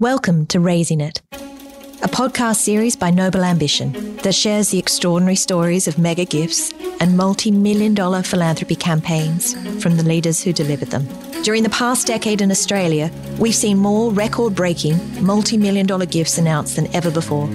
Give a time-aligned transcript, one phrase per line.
[0.00, 5.86] Welcome to Raising It, a podcast series by Noble Ambition that shares the extraordinary stories
[5.86, 9.52] of mega gifts and multi million dollar philanthropy campaigns
[9.82, 11.06] from the leaders who delivered them.
[11.42, 16.38] During the past decade in Australia, we've seen more record breaking, multi million dollar gifts
[16.38, 17.48] announced than ever before.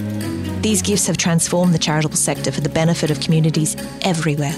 [0.62, 4.54] These gifts have transformed the charitable sector for the benefit of communities everywhere.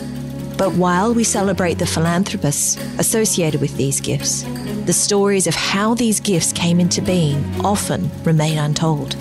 [0.58, 4.44] But while we celebrate the philanthropists associated with these gifts,
[4.88, 9.16] the stories of how these gifts came into being often remain untold.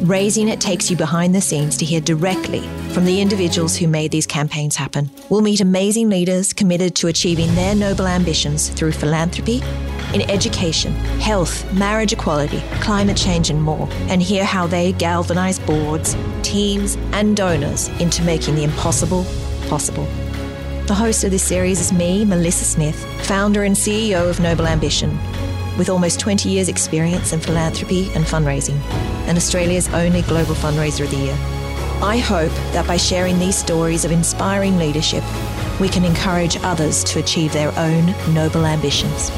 [0.00, 2.62] Raising It takes you behind the scenes to hear directly
[2.94, 5.10] from the individuals who made these campaigns happen.
[5.28, 9.62] We'll meet amazing leaders committed to achieving their noble ambitions through philanthropy,
[10.14, 16.16] in education, health, marriage equality, climate change, and more, and hear how they galvanize boards,
[16.42, 19.26] teams, and donors into making the impossible
[19.68, 20.08] possible.
[20.86, 25.16] The host of this series is me, Melissa Smith, founder and CEO of Noble Ambition,
[25.78, 28.80] with almost 20 years' experience in philanthropy and fundraising,
[29.28, 31.38] and Australia's only global fundraiser of the year.
[32.02, 35.22] I hope that by sharing these stories of inspiring leadership,
[35.80, 39.30] we can encourage others to achieve their own noble ambitions.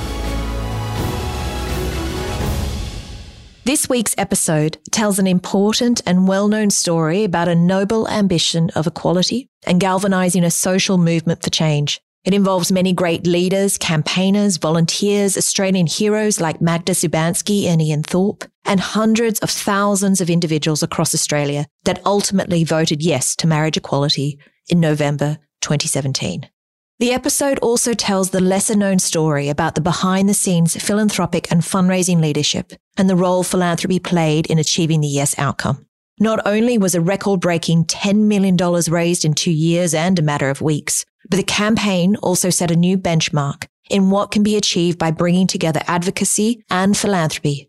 [3.65, 8.87] This week's episode tells an important and well known story about a noble ambition of
[8.87, 12.03] equality and galvanizing a social movement for change.
[12.27, 18.45] It involves many great leaders, campaigners, volunteers, Australian heroes like Magda Szubanski and Ian Thorpe,
[18.67, 24.39] and hundreds of thousands of individuals across Australia that ultimately voted yes to marriage equality
[24.69, 26.51] in November 2017.
[27.00, 31.61] The episode also tells the lesser known story about the behind the scenes philanthropic and
[31.61, 35.86] fundraising leadership and the role philanthropy played in achieving the yes outcome.
[36.20, 38.56] Not only was a record breaking $10 million
[38.89, 42.77] raised in two years and a matter of weeks, but the campaign also set a
[42.77, 47.69] new benchmark in what can be achieved by bringing together advocacy and philanthropy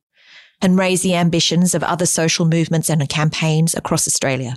[0.61, 4.55] and raise the ambitions of other social movements and campaigns across Australia.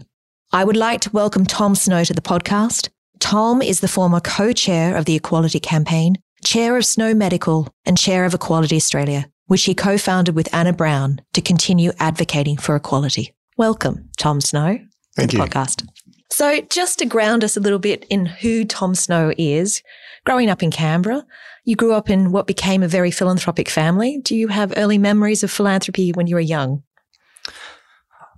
[0.53, 2.91] I would like to welcome Tom Snow to the podcast.
[3.21, 8.25] Tom is the former co-chair of the Equality Campaign, chair of Snow Medical, and chair
[8.25, 13.35] of Equality Australia, which he co-founded with Anna Brown to continue advocating for equality.
[13.57, 14.79] Welcome, Tom Snow.
[15.17, 15.41] Thank you.
[15.41, 15.87] Podcast.
[16.31, 19.83] So, just to ground us a little bit in who Tom Snow is,
[20.25, 21.25] growing up in Canberra,
[21.65, 24.19] you grew up in what became a very philanthropic family.
[24.23, 26.83] Do you have early memories of philanthropy when you were young?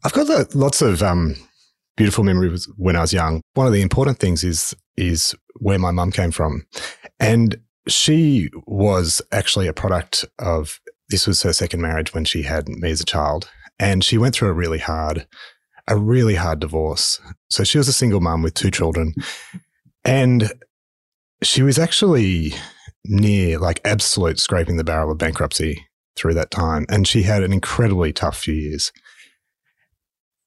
[0.05, 1.37] I've got lots of um,
[2.01, 3.43] beautiful memories when I was young.
[3.53, 6.65] One of the important things is is where my mum came from,
[7.19, 10.81] and she was actually a product of
[11.11, 14.35] this was her second marriage when she had me as a child, and she went
[14.35, 15.27] through a really hard,
[15.89, 17.21] a really hard divorce.
[17.51, 19.13] So she was a single mum with two children,
[20.03, 20.51] and
[21.43, 22.55] she was actually
[23.05, 25.87] near like absolute scraping the barrel of bankruptcy
[26.17, 28.91] through that time, and she had an incredibly tough few years.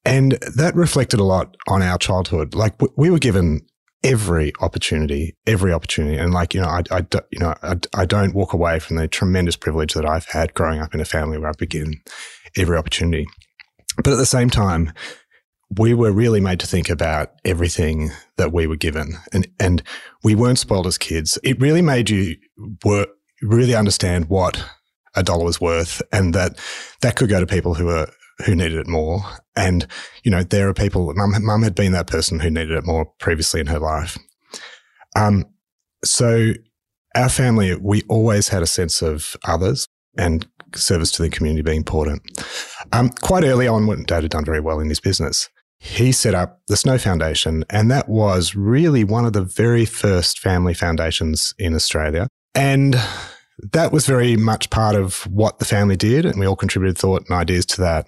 [0.06, 2.56] And that reflected a lot on our childhood.
[2.56, 3.62] Like we were given
[4.04, 6.18] every opportunity, every opportunity.
[6.18, 9.08] And like, you know, I, I you know, I, I don't walk away from the
[9.08, 12.02] tremendous privilege that I've had growing up in a family where I've been given
[12.58, 13.26] every opportunity.
[13.98, 14.92] But at the same time,
[15.78, 19.82] we were really made to think about everything that we were given and, and
[20.24, 21.40] we weren't spoiled as kids.
[21.44, 22.36] It really made you
[22.84, 23.10] work,
[23.42, 24.64] really understand what
[25.16, 26.60] a dollar was worth and that
[27.02, 28.10] that could go to people who are
[28.46, 29.22] who needed it more.
[29.56, 29.88] And,
[30.24, 33.06] you know, there are people, mum, mum had been that person who needed it more
[33.20, 34.18] previously in her life.
[35.16, 35.46] Um,
[36.04, 36.54] so
[37.16, 41.78] our family, we always had a sense of others and service to the community being
[41.78, 42.22] important.
[42.92, 46.34] Um, quite early on, when Dad had done very well in his business, he set
[46.34, 51.54] up the Snow Foundation, and that was really one of the very first family foundations
[51.60, 52.28] in Australia.
[52.56, 52.96] And
[53.72, 57.24] that was very much part of what the family did, and we all contributed thought
[57.28, 58.06] and ideas to that.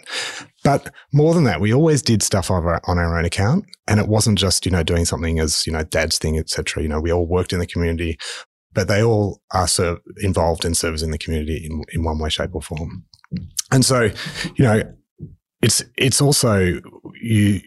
[0.64, 4.00] But more than that, we always did stuff on our, on our own account, and
[4.00, 6.82] it wasn't just you know doing something as you know dad's thing, etc.
[6.84, 8.18] You know, we all worked in the community,
[8.74, 9.68] but they all are
[10.18, 13.06] involved in servicing the community in, in one way, shape, or form.
[13.72, 14.10] And so,
[14.56, 14.84] you know,
[15.62, 16.82] it's it's also
[17.22, 17.62] you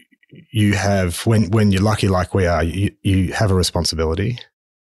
[0.51, 4.37] you have when when you're lucky like we are, you, you have a responsibility.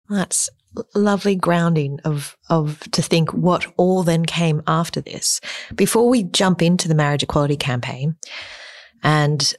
[0.10, 0.50] That's
[0.96, 5.42] lovely grounding of of to think what all then came after this.
[5.76, 8.16] Before we jump into the marriage equality campaign
[9.04, 9.54] and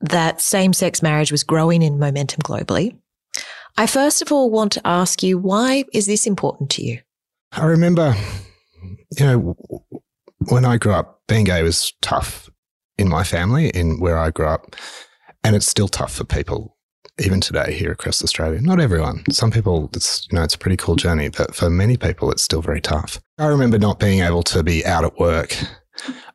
[0.00, 2.96] that same-sex marriage was growing in momentum globally,
[3.76, 7.00] I first of all want to ask you why is this important to you?
[7.52, 8.14] I remember
[9.18, 9.56] you know
[10.48, 12.50] when I grew up being gay was tough
[12.98, 14.76] in my family in where I grew up
[15.42, 16.73] and it's still tough for people
[17.18, 18.60] even today here across Australia.
[18.60, 19.24] Not everyone.
[19.30, 22.42] Some people, it's you know, it's a pretty cool journey, but for many people, it's
[22.42, 23.20] still very tough.
[23.38, 25.56] I remember not being able to be out at work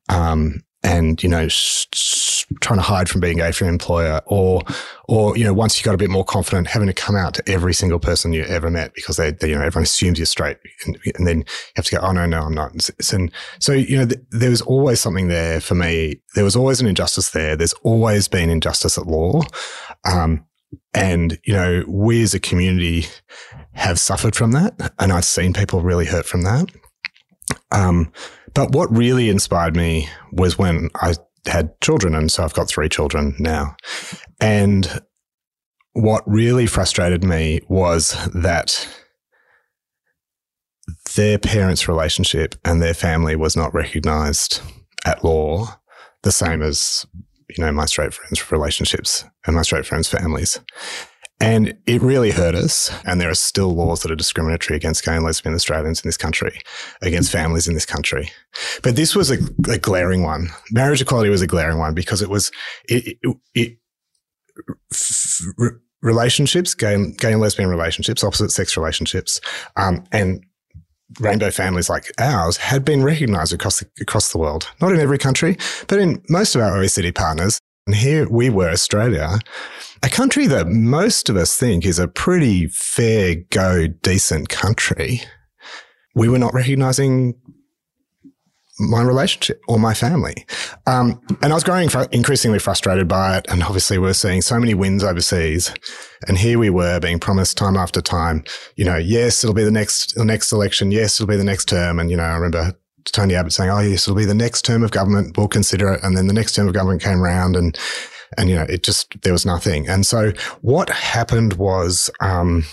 [0.10, 4.22] um, and you know sh- sh- trying to hide from being gay for an employer
[4.28, 4.62] or
[5.08, 7.44] or you know once you got a bit more confident having to come out to
[7.50, 10.58] every single person you ever met because they, they you know everyone assumes you're straight
[10.86, 12.72] and, and, then you have to go oh no no I'm not
[13.12, 16.80] and so you know th- there was always something there for me there was always
[16.80, 19.42] an injustice there there's always been injustice at law
[20.06, 20.46] um,
[20.94, 23.06] and you know we as a community
[23.74, 26.70] have suffered from that and I've seen people really hurt from that
[27.72, 28.12] um,
[28.54, 32.16] but what really inspired me was when I had children.
[32.16, 33.76] And so I've got three children now.
[34.40, 35.02] And
[35.94, 38.88] what really frustrated me was that
[41.16, 44.62] their parents' relationship and their family was not recognized
[45.06, 45.80] at law
[46.24, 47.06] the same as
[47.50, 50.60] you know my straight friends relationships and my straight friends families
[51.42, 52.92] and it really hurt us.
[53.06, 56.18] And there are still laws that are discriminatory against gay and lesbian Australians in this
[56.18, 56.60] country,
[57.02, 58.30] against families in this country.
[58.84, 59.38] But this was a,
[59.70, 60.50] a glaring one.
[60.72, 62.52] Marriage equality was a glaring one because it was,
[62.90, 63.78] it, it, it
[64.92, 65.42] f-
[66.02, 69.40] relationships, gay, gay and lesbian relationships, opposite sex relationships,
[69.78, 70.44] um, and
[71.20, 74.70] rainbow families like ours had been recognized across the, across the world.
[74.82, 75.58] Not in every country,
[75.88, 77.60] but in most of our OECD partners.
[77.88, 79.40] And here we were, Australia,
[80.04, 85.22] a country that most of us think is a pretty fair go, decent country.
[86.14, 87.36] We were not recognizing
[88.80, 90.46] my relationship or my family.
[90.88, 93.46] Um, and I was growing fr- increasingly frustrated by it.
[93.50, 95.74] And obviously we're seeing so many wins overseas.
[96.28, 98.44] And here we were being promised time after time,
[98.76, 100.92] you know, yes, it'll be the next, the next election.
[100.92, 102.00] Yes, it'll be the next term.
[102.00, 102.74] And, you know, I remember
[103.06, 105.38] Tony Abbott saying, oh, yes, it'll be the next term of government.
[105.38, 106.04] We'll consider it.
[106.04, 107.78] And then the next term of government came around and,
[108.38, 109.88] and you know it just there was nothing.
[109.88, 112.64] And so what happened was um,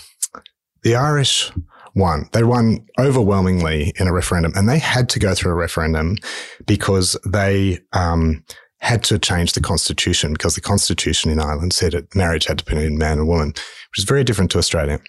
[0.83, 1.51] the Irish
[1.97, 2.29] won.
[2.31, 6.17] They won overwhelmingly in a referendum, and they had to go through a referendum
[6.65, 8.43] because they um,
[8.79, 12.65] had to change the constitution because the constitution in Ireland said that marriage had to
[12.65, 14.99] be between man and woman, which is very different to Australia.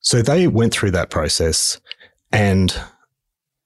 [0.00, 1.80] So they went through that process,
[2.32, 2.78] and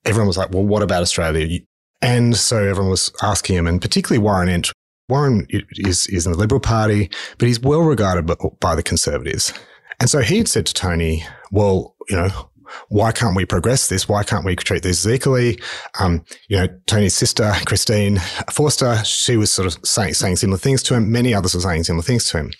[0.05, 1.61] everyone was like, "Well, what about Australia?"
[2.01, 4.73] And so everyone was asking him, and particularly Warren Entsch
[5.09, 8.27] Warren is, is in the Liberal Party, but he's well regarded
[8.61, 9.53] by the Conservatives.
[10.01, 11.25] And so he had said to Tony,
[11.55, 12.51] well, you know,
[12.89, 14.09] why can't we progress this?
[14.09, 15.61] Why can't we treat this equally?
[16.01, 18.19] Um, you know, Tony's sister, Christine
[18.51, 21.13] Forster, she was sort of saying, saying similar things to him.
[21.13, 22.51] Many others were saying similar things to him.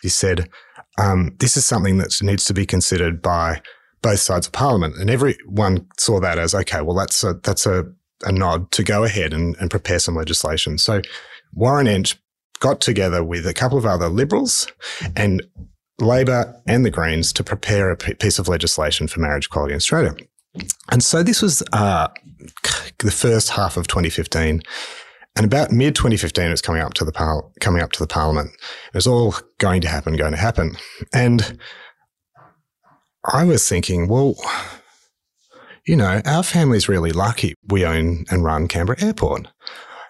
[0.00, 0.48] He said,
[0.98, 3.60] um, this is something that needs to be considered by
[4.00, 4.96] both sides of parliament.
[4.96, 7.84] And everyone saw that as, okay, well, that's a, that's a,
[8.24, 10.78] a nod to go ahead and, and prepare some legislation.
[10.78, 11.02] So
[11.52, 12.16] Warren Entsch
[12.60, 14.66] got together with a couple of other Liberals
[15.16, 15.42] and
[16.00, 20.14] Labor and the Greens to prepare a piece of legislation for marriage equality in Australia.
[20.90, 22.08] And so this was uh,
[22.98, 24.62] the first half of 2015.
[25.36, 28.06] And about mid 2015, it was coming up to the par- coming up to the
[28.06, 28.50] parliament.
[28.88, 30.76] It was all going to happen, going to happen.
[31.12, 31.58] And
[33.24, 34.34] I was thinking, well,
[35.86, 37.54] you know, our family's really lucky.
[37.68, 39.48] We own and run Canberra Airport.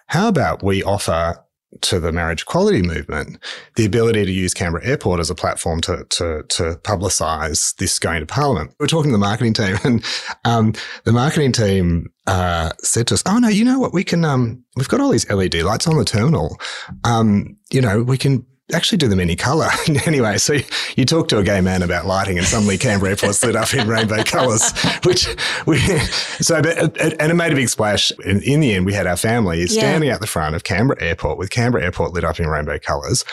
[0.06, 1.44] How about we offer
[1.82, 3.38] to the marriage equality movement
[3.76, 8.20] the ability to use Canberra Airport as a platform to to, to publicise this going
[8.20, 8.74] to Parliament?
[8.80, 10.04] We are talking to the marketing team, and
[10.44, 10.74] um,
[11.04, 13.92] the marketing team uh, said to us, "Oh no, you know what?
[13.92, 14.24] We can.
[14.24, 16.58] Um, we've got all these LED lights on the terminal.
[17.04, 19.68] Um, you know, we can actually do them any color.
[20.06, 20.58] anyway, so
[20.96, 23.88] you talk to a gay man about lighting and suddenly Canberra Airport's lit up in
[23.88, 24.70] rainbow colors,
[25.04, 25.28] which
[25.66, 28.10] we, so, but, and it made a big splash.
[28.24, 30.14] In, in the end, we had our family standing yeah.
[30.14, 33.24] at the front of Canberra Airport with Canberra Airport lit up in rainbow colors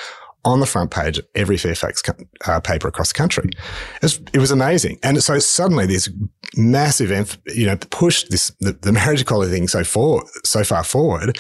[0.46, 2.04] on the front page of every Fairfax
[2.46, 3.50] uh, paper across the country.
[3.96, 5.00] It was, it was, amazing.
[5.02, 6.08] And so suddenly this
[6.56, 11.40] massive, you know, pushed this, the, the marriage equality thing so forward, so far forward.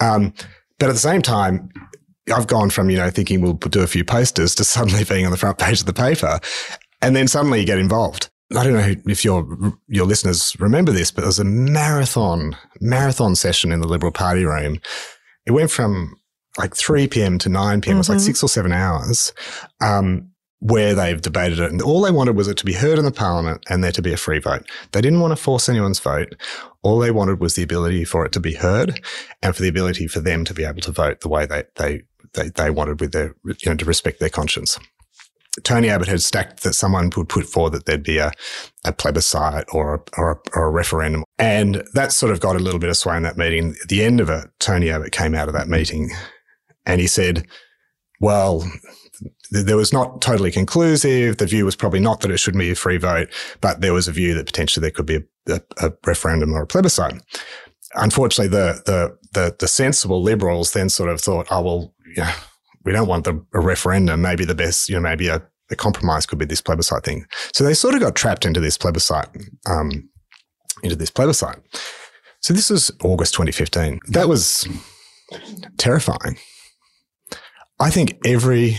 [0.00, 0.32] Um,
[0.78, 1.70] but at the same time,
[2.34, 5.30] I've gone from, you know, thinking we'll do a few posters to suddenly being on
[5.30, 6.40] the front page of the paper.
[7.02, 8.30] And then suddenly you get involved.
[8.56, 9.44] I don't know if your
[9.88, 14.44] your listeners remember this, but there was a marathon marathon session in the Liberal Party
[14.44, 14.80] room.
[15.46, 16.14] It went from
[16.56, 17.38] like 3 p.m.
[17.38, 17.80] to 9 p.m.
[17.80, 17.96] Mm-hmm.
[17.96, 18.26] It was like mm-hmm.
[18.26, 19.32] six or seven hours.
[19.80, 20.30] Um,
[20.60, 21.70] where they've debated it.
[21.70, 24.02] And all they wanted was it to be heard in the parliament and there to
[24.02, 24.68] be a free vote.
[24.92, 26.34] They didn't want to force anyone's vote.
[26.82, 29.00] All they wanted was the ability for it to be heard
[29.42, 32.02] and for the ability for them to be able to vote the way they, they
[32.36, 34.78] they, they wanted with their, you know, to respect their conscience.
[35.62, 38.32] Tony Abbott had stacked that someone would put forward that there'd be a,
[38.84, 41.24] a plebiscite or a, or, a, or a referendum.
[41.38, 43.74] And that sort of got a little bit of sway in that meeting.
[43.82, 46.10] At the end of it, Tony Abbott came out of that meeting
[46.84, 47.46] and he said,
[48.20, 48.70] well,
[49.50, 51.38] there was not totally conclusive.
[51.38, 53.28] The view was probably not that it should be a free vote,
[53.60, 55.22] but there was a view that potentially there could be a,
[55.54, 57.22] a, a referendum or a plebiscite.
[57.94, 62.34] unfortunately, the, the, the, the sensible liberals then sort of thought, oh, well, yeah,
[62.84, 64.22] we don't want the, a referendum.
[64.22, 67.26] Maybe the best, you know, maybe a, a compromise could be this plebiscite thing.
[67.52, 69.28] So they sort of got trapped into this plebiscite,
[69.68, 70.08] um,
[70.82, 71.58] into this plebiscite.
[72.40, 74.00] So this was August 2015.
[74.08, 74.68] That was
[75.78, 76.38] terrifying.
[77.80, 78.78] I think every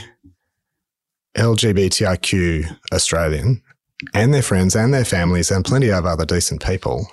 [1.35, 3.61] LGBTIQ Australian
[4.13, 7.07] and their friends and their families and plenty of other decent people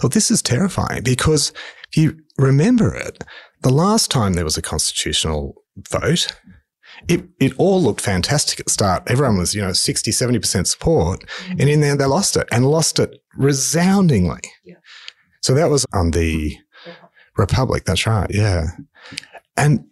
[0.00, 1.52] thought this is terrifying because
[1.94, 3.22] you remember it,
[3.62, 6.28] the last time there was a constitutional vote,
[7.08, 9.02] it, it all looked fantastic at the start.
[9.06, 11.20] Everyone was, you know, 60, 70% support.
[11.20, 11.60] Mm-hmm.
[11.60, 14.40] And in there, they lost it and lost it resoundingly.
[14.64, 14.76] Yeah.
[15.42, 16.56] So that was on the
[17.36, 17.84] Republic.
[17.84, 18.30] That's right.
[18.30, 18.68] Yeah.
[19.56, 19.84] And,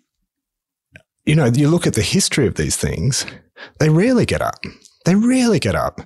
[1.25, 3.27] you know, you look at the history of these things,
[3.79, 4.65] they rarely get up.
[5.05, 6.01] They rarely get up.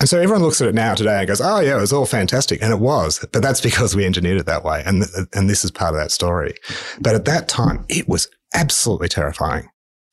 [0.00, 2.06] And so everyone looks at it now today and goes, "Oh yeah, it was all
[2.06, 3.24] fantastic," and it was.
[3.32, 6.10] But that's because we engineered it that way, and and this is part of that
[6.10, 6.54] story.
[7.00, 9.68] But at that time, it was absolutely terrifying.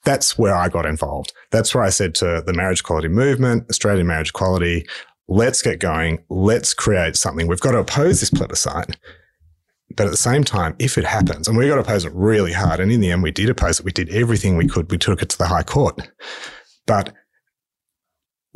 [0.05, 1.33] That's where I got involved.
[1.51, 4.87] That's where I said to the marriage equality movement, Australian marriage equality,
[5.27, 6.23] let's get going.
[6.29, 7.47] Let's create something.
[7.47, 8.97] We've got to oppose this plebiscite.
[9.95, 12.53] But at the same time, if it happens, and we got to oppose it really
[12.53, 13.85] hard, and in the end, we did oppose it.
[13.85, 14.89] We did everything we could.
[14.91, 15.99] We took it to the High Court.
[16.85, 17.13] But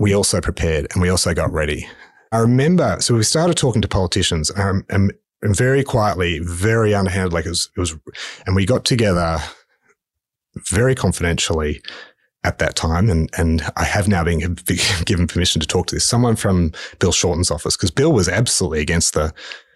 [0.03, 1.87] we also prepared and we also got ready.
[2.33, 7.31] I remember, so we started talking to politicians um, and, and very quietly, very underhanded,
[7.31, 7.95] like it was, it was,
[8.45, 9.37] and we got together
[10.69, 11.81] very confidentially
[12.43, 13.09] at that time.
[13.09, 14.39] And, and I have now been
[15.05, 18.81] given permission to talk to this, someone from Bill Shorten's office, because Bill was absolutely
[18.81, 19.33] against the,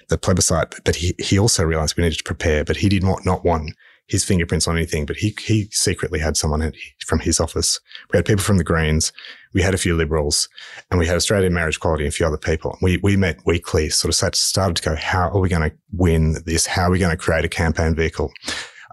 [0.10, 3.26] the plebiscite, but he, he also realized we needed to prepare, but he did not,
[3.26, 3.72] not want
[4.08, 6.72] his fingerprints on anything, but he, he secretly had someone
[7.06, 7.80] from his office.
[8.12, 9.12] We had people from the Greens.
[9.54, 10.48] We had a few liberals
[10.90, 12.78] and we had Australian marriage equality and a few other people.
[12.82, 16.38] We, we met weekly, sort of started to go, how are we going to win
[16.46, 16.66] this?
[16.66, 18.32] How are we going to create a campaign vehicle?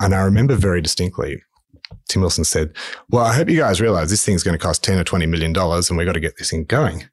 [0.00, 1.40] And I remember very distinctly,
[2.08, 2.74] Tim Wilson said,
[3.10, 5.52] well, I hope you guys realize this thing's going to cost 10 or 20 million
[5.52, 7.04] dollars and we've got to get this thing going.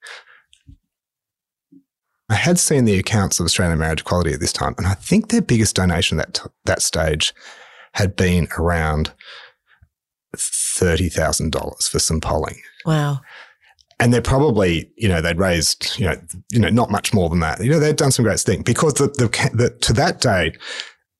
[2.29, 5.27] I had seen the accounts of Australian marriage equality at this time, and I think
[5.27, 7.33] their biggest donation at that, that stage
[7.93, 9.11] had been around
[10.35, 12.61] $30,000 for some polling.
[12.85, 13.21] Wow.
[13.99, 16.15] And they're probably, you know, they'd raised, you know,
[16.51, 17.63] you know, not much more than that.
[17.63, 20.57] You know, they'd done some great things because the, the, the, to that date,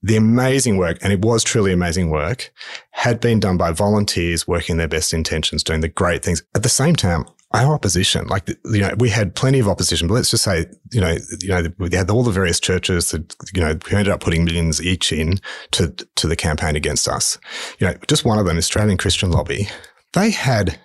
[0.01, 2.51] the amazing work, and it was truly amazing work,
[2.91, 6.41] had been done by volunteers working their best intentions, doing the great things.
[6.55, 10.13] At the same time, our opposition, like, you know, we had plenty of opposition, but
[10.13, 13.61] let's just say, you know, you know, we had all the various churches that, you
[13.61, 15.39] know, who ended up putting millions each in
[15.71, 17.37] to, to the campaign against us.
[17.79, 19.67] You know, just one of them, Australian Christian Lobby,
[20.13, 20.79] they had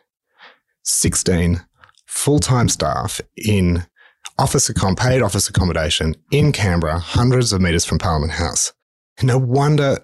[0.83, 1.65] 16
[2.07, 3.87] full-time staff in
[4.39, 8.73] office, paid office accommodation in Canberra, hundreds of metres from Parliament House.
[9.23, 9.99] No wonder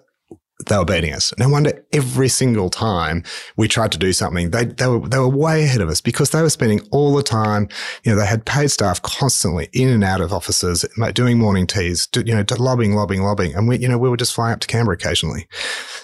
[0.66, 1.32] they were beating us.
[1.38, 3.24] No wonder every single time
[3.56, 6.30] we tried to do something, they, they were, they were way ahead of us because
[6.30, 7.68] they were spending all the time,
[8.04, 12.08] you know, they had paid staff constantly in and out of offices, doing morning teas,
[12.14, 13.54] you know, lobbying, lobbying, lobbying.
[13.54, 15.46] And we, you know, we were just flying up to Canberra occasionally.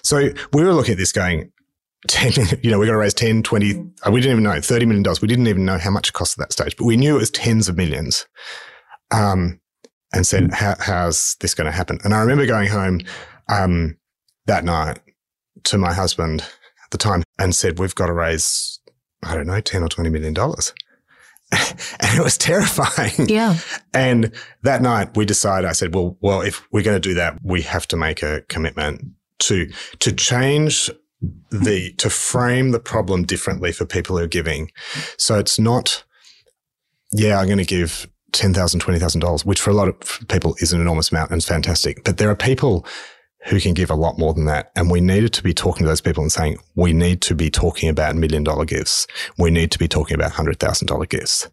[0.03, 1.53] So we were looking at this going,
[2.07, 4.87] 10, you know, we're going to raise 10, 20, uh, we didn't even know, $30
[4.87, 5.05] million.
[5.21, 7.21] We didn't even know how much it cost at that stage, but we knew it
[7.21, 8.27] was tens of millions.
[9.11, 9.61] Um,
[10.13, 11.99] and said, How, how's this going to happen?
[12.03, 13.01] And I remember going home,
[13.49, 13.97] um,
[14.49, 14.99] that night
[15.65, 18.81] to my husband at the time and said, We've got to raise,
[19.23, 20.75] I don't know, 10 or 20 million dollars.
[21.53, 23.29] and it was terrifying.
[23.29, 23.57] Yeah.
[23.95, 27.39] And that night we decided, I said, well, well, if we're going to do that,
[27.43, 29.03] we have to make a commitment
[29.41, 30.91] to, to change
[31.51, 34.71] the, to frame the problem differently for people who are giving.
[35.17, 36.05] So it's not,
[37.13, 40.83] yeah, I'm going to give $10,000, $20,000, which for a lot of people is an
[40.83, 42.05] enormous amount and it's fantastic.
[42.05, 42.87] But there are people
[43.49, 44.71] who can give a lot more than that.
[44.77, 47.51] And we needed to be talking to those people and saying, we need to be
[47.51, 49.07] talking about million dollar gifts.
[49.39, 51.49] We need to be talking about hundred thousand dollar gifts.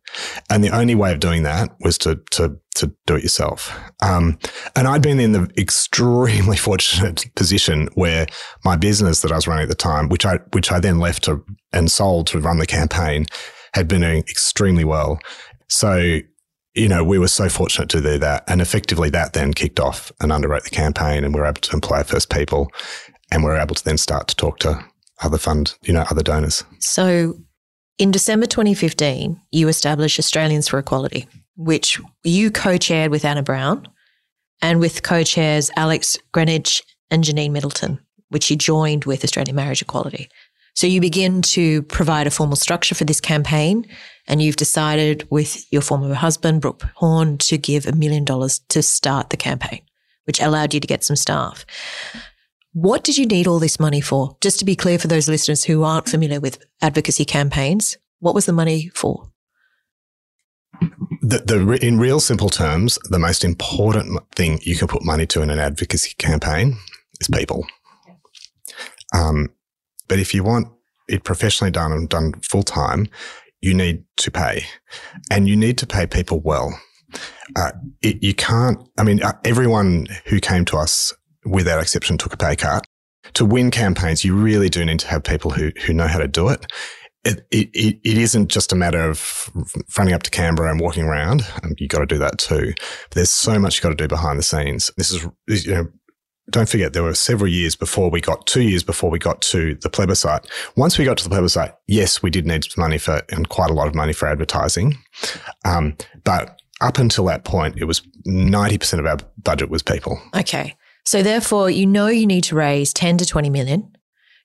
[0.50, 3.78] And the only way of doing that was to, to, to do it yourself.
[4.02, 4.38] Um,
[4.76, 8.28] and I'd been in the extremely fortunate position where
[8.64, 11.24] my business that I was running at the time, which I, which I then left
[11.24, 13.26] to and sold to run the campaign
[13.74, 15.20] had been doing extremely well.
[15.68, 16.20] So
[16.76, 18.44] you know, we were so fortunate to do that.
[18.48, 21.74] And effectively that then kicked off and underwrote the campaign and we were able to
[21.74, 22.72] employ our first people
[23.32, 24.80] and we were able to then start to talk to
[25.24, 26.64] other fund, you know, other donors.
[26.80, 27.40] So
[27.98, 33.88] in December 2015, you established Australians for Equality, which you co-chaired with Anna Brown
[34.62, 40.30] and with co-chairs Alex Greenwich and Janine Middleton, which you joined with Australian Marriage Equality.
[40.76, 43.88] So you begin to provide a formal structure for this campaign
[44.28, 48.82] and you've decided with your former husband, Brooke Horn, to give a million dollars to
[48.82, 49.82] start the campaign,
[50.26, 51.66] which allowed you to get some staff.
[52.74, 54.36] What did you need all this money for?
[54.42, 58.46] Just to be clear for those listeners who aren't familiar with advocacy campaigns, what was
[58.46, 59.32] the money for?
[61.22, 65.42] The, the, in real simple terms, the most important thing you can put money to
[65.42, 66.78] in an advocacy campaign
[67.22, 67.66] is people.
[69.14, 69.50] Um,
[70.08, 70.68] but if you want
[71.08, 73.08] it professionally done and done full time,
[73.66, 74.66] you need to pay,
[75.32, 76.80] and you need to pay people well.
[77.56, 78.80] Uh, it, you can't.
[78.98, 81.14] I mean, uh, everyone who came to us,
[81.46, 82.86] without exception, took a pay cut.
[83.34, 86.28] To win campaigns, you really do need to have people who who know how to
[86.28, 86.66] do it
[87.26, 89.52] it, it, it isn't just a matter of
[89.98, 91.42] running up to Canberra and walking around.
[91.64, 92.74] Um, you got to do that too.
[92.76, 94.92] But there's so much you've got to do behind the scenes.
[94.96, 95.88] This is, you know,
[96.50, 99.76] don't forget there were several years before we got two years before we got to
[99.76, 100.50] the plebiscite.
[100.76, 103.74] Once we got to the plebiscite, yes, we did need money for and quite a
[103.74, 104.98] lot of money for advertising.
[105.64, 110.22] Um, but up until that point, it was 90% of our budget was people.
[110.36, 110.76] Okay.
[111.04, 113.96] So therefore, you know you need to raise 10 to 20 million.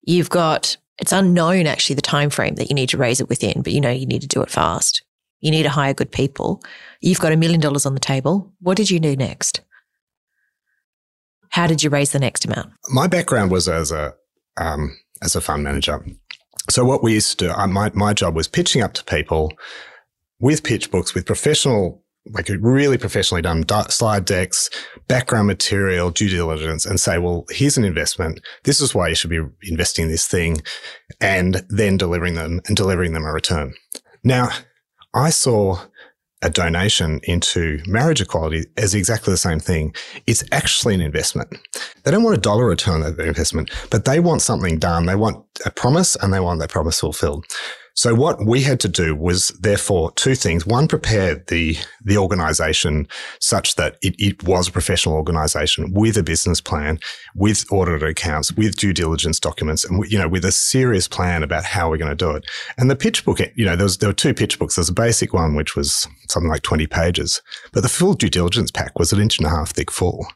[0.03, 3.63] You've got it's unknown actually the time frame that you need to raise it within,
[3.63, 5.03] but you know you need to do it fast.
[5.41, 6.63] You need to hire good people.
[7.01, 8.53] You've got a million dollars on the table.
[8.61, 9.63] What did you do next?
[11.51, 12.73] How did you raise the next amount?
[12.89, 14.15] My background was as a
[14.57, 16.05] um, as a fund manager.
[16.69, 19.53] So what we used to do, I, my my job was pitching up to people
[20.39, 22.03] with pitch books, with professional
[22.33, 24.71] like really professionally done slide decks,
[25.09, 28.41] background material, due diligence, and say, well, here's an investment.
[28.65, 30.63] This is why you should be investing in this thing,
[31.21, 33.75] and then delivering them and delivering them a return.
[34.23, 34.51] Now,
[35.15, 35.81] I saw
[36.43, 39.95] a donation into marriage equality as exactly the same thing.
[40.27, 41.51] It's actually an investment.
[42.05, 45.07] They don't want a dollar return on their investment, but they want something done.
[45.07, 47.45] They want a promise and they want that promise fulfilled.
[48.01, 50.65] So what we had to do was therefore two things.
[50.65, 53.07] One, prepare the, the organization
[53.41, 56.99] such that it, it was a professional organization with a business plan,
[57.35, 61.65] with audited accounts, with due diligence documents, and, you know, with a serious plan about
[61.65, 62.47] how we're going to do it.
[62.79, 64.77] And the pitch book, you know, there was, there were two pitch books.
[64.77, 67.43] There's a basic one, which was something like 20 pages,
[67.75, 70.27] but the full due diligence pack was an inch and a half thick full.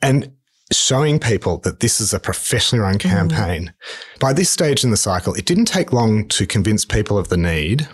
[0.00, 0.30] And
[0.76, 3.08] showing people that this is a professionally run mm-hmm.
[3.08, 3.66] campaign.
[3.66, 4.20] Mm.
[4.20, 7.36] By this stage in the cycle, it didn't take long to convince people of the
[7.36, 7.88] need.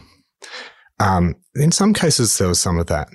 [1.01, 3.09] Um, in some cases, there was some of that,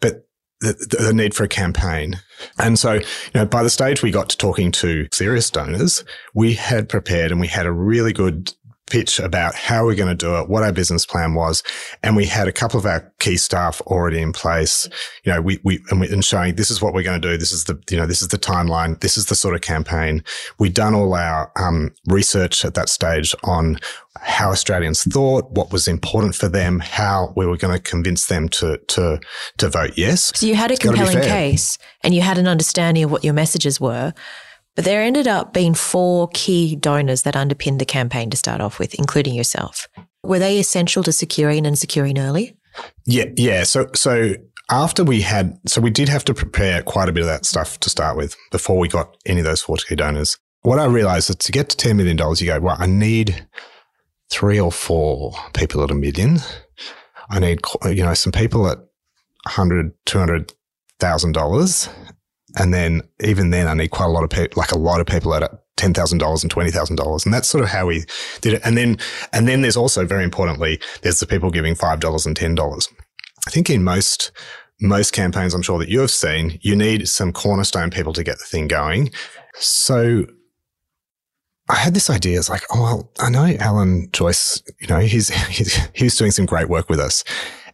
[0.00, 0.26] but
[0.60, 2.20] the, the, need for a campaign.
[2.58, 3.02] And so, you
[3.34, 7.40] know, by the stage we got to talking to serious donors, we had prepared and
[7.40, 8.52] we had a really good
[8.90, 11.62] pitch about how we're going to do it, what our business plan was.
[12.02, 14.88] And we had a couple of our key staff already in place,
[15.24, 17.36] you know, we, we, and, we, and showing this is what we're going to do.
[17.36, 19.00] This is the, you know, this is the timeline.
[19.00, 20.22] This is the sort of campaign.
[20.58, 23.78] We'd done all our um, research at that stage on
[24.18, 28.48] how Australians thought, what was important for them, how we were going to convince them
[28.50, 29.20] to, to,
[29.58, 30.32] to vote yes.
[30.34, 33.80] So you had a compelling case and you had an understanding of what your messages
[33.80, 34.12] were.
[34.76, 38.78] But there ended up being four key donors that underpinned the campaign to start off
[38.78, 39.88] with, including yourself.
[40.22, 42.56] Were they essential to securing and securing early?
[43.04, 43.64] Yeah, yeah.
[43.64, 44.34] So, so
[44.70, 47.80] after we had, so we did have to prepare quite a bit of that stuff
[47.80, 50.38] to start with before we got any of those four key donors.
[50.62, 53.46] What I realized is to get to $10 million, you go, well, I need
[54.30, 56.38] three or four people at a million.
[57.28, 58.78] I need, you know, some people at
[59.46, 61.88] 100, 200,000 dollars
[62.56, 65.06] and then even then, I need quite a lot of people, like a lot of
[65.06, 68.04] people at ten thousand dollars and twenty thousand dollars, and that's sort of how we
[68.40, 68.62] did it.
[68.64, 68.98] And then,
[69.32, 72.88] and then there's also very importantly, there's the people giving five dollars and ten dollars.
[73.46, 74.32] I think in most
[74.80, 78.38] most campaigns, I'm sure that you have seen, you need some cornerstone people to get
[78.38, 79.10] the thing going.
[79.54, 80.24] So
[81.68, 82.38] I had this idea.
[82.38, 86.30] It's like, oh, well, I know Alan Joyce, you know, he's, he's, he was doing
[86.30, 87.24] some great work with us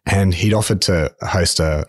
[0.04, 1.84] and he'd offered to host a,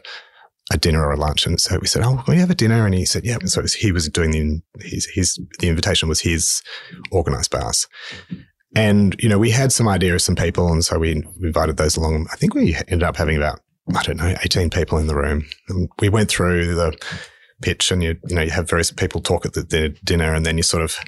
[0.72, 1.46] a dinner or a lunch.
[1.46, 2.86] And so we said, Oh, can we have a dinner?
[2.86, 3.38] And he said, Yeah.
[3.40, 6.62] And so was, he was doing the, his, his, the invitation was his
[7.12, 7.88] organized by us.
[8.76, 10.72] And, you know, we had some idea of some people.
[10.72, 12.28] And so we invited those along.
[12.32, 13.62] I think we ended up having about,
[13.96, 15.46] I don't know, 18 people in the room.
[15.70, 16.98] And we went through the
[17.62, 20.46] pitch and you, you know, you have various people talk at the, the dinner and
[20.46, 21.00] then you sort of,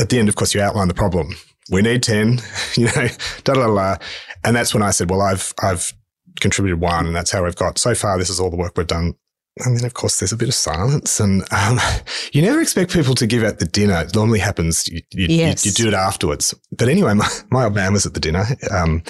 [0.00, 1.34] at the end, of course, you outline the problem.
[1.70, 2.40] We need 10,
[2.74, 3.08] you know,
[3.44, 3.96] da da da.
[4.44, 5.94] And that's when I said, well, I've, I've
[6.40, 8.18] contributed one, and that's how we've got so far.
[8.18, 9.14] This is all the work we've done.
[9.58, 11.78] And then, of course, there's a bit of silence, and um,
[12.32, 14.00] you never expect people to give out the dinner.
[14.00, 14.88] It normally happens.
[14.88, 15.64] You, you, yes.
[15.64, 16.54] you, you do it afterwards.
[16.70, 19.02] But anyway, my, my, old man was at the dinner, um,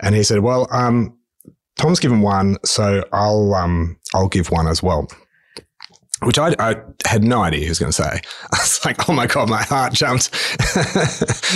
[0.00, 1.18] and he said, "Well, um,
[1.76, 5.06] Tom's given one, so I'll um, I'll give one as well."
[6.22, 8.20] Which I, I, had no idea he was going to say.
[8.52, 10.30] I was like, oh my God, my heart jumped.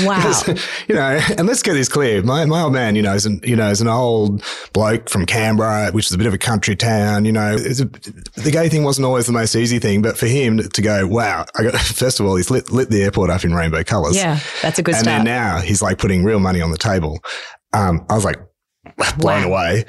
[0.04, 0.42] Wow.
[0.88, 2.22] you know, and let's get this clear.
[2.22, 5.24] My, my old man, you know, is an, you know, is an old bloke from
[5.24, 8.82] Canberra, which is a bit of a country town, you know, a, the gay thing
[8.82, 12.18] wasn't always the most easy thing, but for him to go, wow, I got, first
[12.20, 14.16] of all, he's lit, lit the airport up in rainbow colors.
[14.16, 15.18] Yeah, that's a good and start.
[15.18, 17.20] then now he's like putting real money on the table.
[17.72, 18.40] Um, I was like,
[19.18, 19.48] blown Wow.
[19.48, 19.84] away.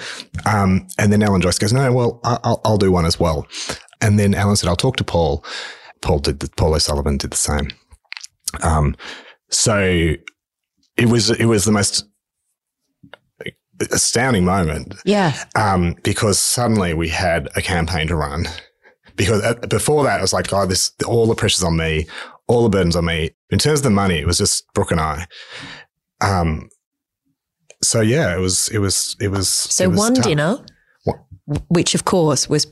[0.45, 3.45] Um, and then Alan Joyce goes, no, well, I- I'll, I'll do one as well.
[4.05, 5.43] And then Alan said, I'll talk to Paul.
[6.01, 7.71] Paul did, the, Paul O'Sullivan did the same.
[8.61, 8.95] Um,
[9.49, 10.13] so
[10.95, 12.05] it was, it was the most
[13.91, 15.35] astounding moment yeah.
[15.55, 18.45] um, because suddenly we had a campaign to run.
[19.15, 22.05] Because before that, it was like, oh, this all the pressure's on me,
[22.47, 23.31] all the burdens on me.
[23.49, 25.25] In terms of the money, it was just Brooke and I.
[26.21, 26.69] Um,
[27.81, 29.49] so yeah, it was, it was, it was.
[29.49, 30.25] So it was one tough.
[30.25, 30.63] dinner,
[31.05, 31.17] What?
[31.69, 32.67] which of course was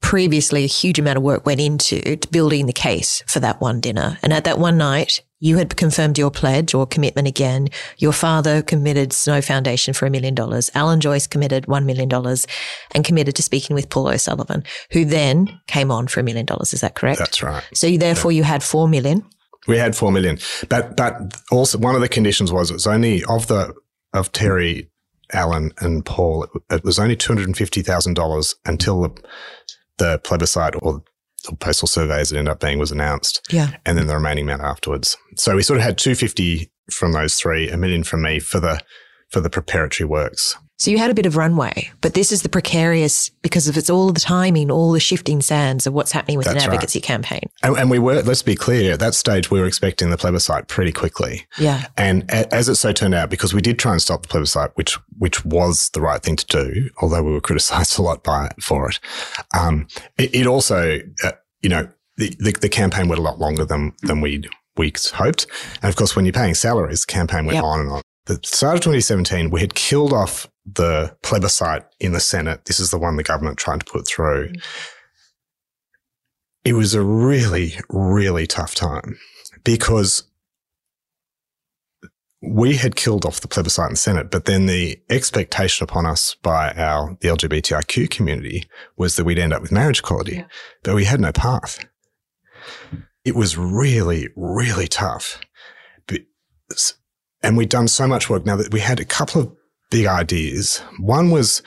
[0.00, 3.80] previously a huge amount of work went into to building the case for that one
[3.80, 4.18] dinner.
[4.22, 7.68] And at that one night, you had confirmed your pledge or commitment again.
[7.98, 10.70] Your father committed Snow Foundation for a million dollars.
[10.74, 12.08] Alan Joyce committed $1 million
[12.94, 16.72] and committed to speaking with Paul O'Sullivan, who then came on for a million dollars.
[16.72, 17.18] Is that correct?
[17.18, 17.64] That's right.
[17.74, 19.24] so you, therefore you had 4 million.
[19.68, 23.22] We had four million, but but also one of the conditions was it was only
[23.24, 23.72] of the
[24.12, 24.90] of Terry,
[25.32, 26.46] Alan, and Paul.
[26.70, 29.22] It, was only two hundred and fifty thousand dollars until the
[29.98, 31.02] the plebiscite or
[31.44, 33.76] the postal survey, as it ended up being, was announced, Yeah.
[33.84, 35.16] and then the remaining amount afterwards.
[35.36, 38.60] So we sort of had two fifty from those three, a million from me for
[38.60, 38.80] the
[39.30, 40.56] for the preparatory works.
[40.82, 43.88] So you had a bit of runway, but this is the precarious because of it's
[43.88, 46.74] all the timing, all the shifting sands of what's happening with That's an right.
[46.74, 47.42] advocacy campaign.
[47.62, 50.66] And, and we were, let's be clear, at that stage we were expecting the plebiscite
[50.66, 51.46] pretty quickly.
[51.56, 51.86] Yeah.
[51.96, 54.72] And a- as it so turned out, because we did try and stop the plebiscite,
[54.74, 58.46] which which was the right thing to do, although we were criticised a lot by
[58.46, 58.98] it for it,
[59.56, 59.86] um,
[60.18, 63.92] it, it also, uh, you know, the, the, the campaign went a lot longer than
[64.02, 64.42] than we
[64.76, 65.46] we hoped.
[65.80, 67.64] And of course, when you're paying salaries, the campaign went Yep.
[67.64, 68.02] on and on.
[68.26, 72.64] The start of 2017, we had killed off the plebiscite in the Senate.
[72.66, 74.48] This is the one the government tried to put through.
[74.48, 74.62] Mm.
[76.64, 79.18] It was a really, really tough time
[79.64, 80.22] because
[82.40, 86.36] we had killed off the plebiscite in the Senate, but then the expectation upon us
[86.42, 88.64] by our the LGBTIQ community
[88.96, 90.46] was that we'd end up with marriage equality, Yeah.
[90.82, 91.84] but we had no path.
[93.24, 95.40] It was really, really tough,
[96.08, 96.22] But-
[97.42, 98.44] and we'd done so much work.
[98.44, 99.56] Now that we had a couple of
[99.92, 100.78] big ideas.
[100.98, 101.62] One was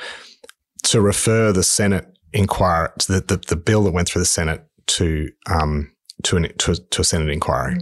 [0.84, 5.30] to refer the Senate inquiry, the, the, the bill that went through the Senate to
[5.50, 5.92] um,
[6.24, 7.78] to, an, to, a, to a Senate inquiry.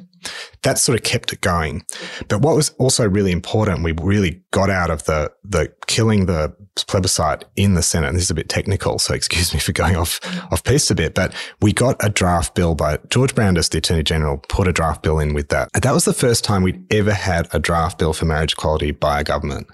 [0.64, 1.86] That sort of kept it going.
[2.28, 6.56] But what was also really important, we really got out of the the killing the
[6.88, 8.08] plebiscite in the Senate.
[8.08, 10.20] And this is a bit technical, so excuse me for going off
[10.52, 11.14] off piece a bit.
[11.14, 15.04] But we got a draft bill by George Brandis, the Attorney General, put a draft
[15.04, 15.70] bill in with that.
[15.74, 18.92] And that was the first time we'd ever had a draft bill for marriage equality
[18.92, 19.68] by a government.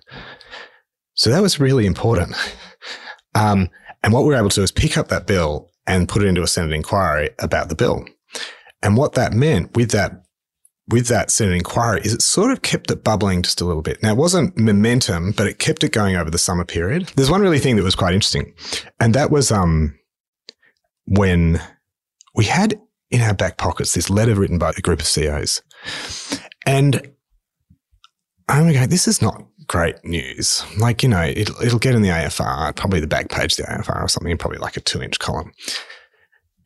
[1.20, 2.34] So that was really important.
[3.36, 3.70] Um,
[4.02, 6.28] and what we were able to do is pick up that bill and put it
[6.28, 8.06] into a Senate inquiry about the bill.
[8.82, 10.24] And what that meant with that
[10.88, 14.02] with that Senate inquiry is it sort of kept it bubbling just a little bit.
[14.02, 17.12] Now it wasn't momentum, but it kept it going over the summer period.
[17.16, 18.54] There's one really thing that was quite interesting,
[19.02, 20.00] and that was um
[21.06, 21.62] when
[22.34, 22.80] we had
[23.12, 25.64] in our back pockets this letter written by a group of CEOs,
[26.66, 27.12] and
[28.48, 30.66] I'm going, this is not great news.
[30.78, 33.72] Like, you know, it'll, it'll get in the AFR, probably the back page of the
[33.72, 35.54] AFR or something, probably like a two inch column.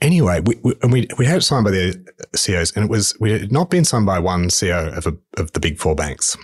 [0.01, 2.03] Anyway, we, we, and we, we had it signed by the
[2.35, 5.51] CEOs and it was, we had not been signed by one CEO of, a, of
[5.51, 6.35] the big four banks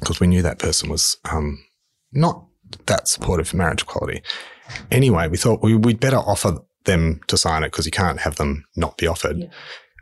[0.00, 1.62] because we knew that person was um,
[2.12, 2.44] not
[2.86, 4.22] that supportive for marriage equality.
[4.90, 8.36] Anyway, we thought we, we'd better offer them to sign it because you can't have
[8.36, 9.38] them not be offered.
[9.38, 9.48] Yeah.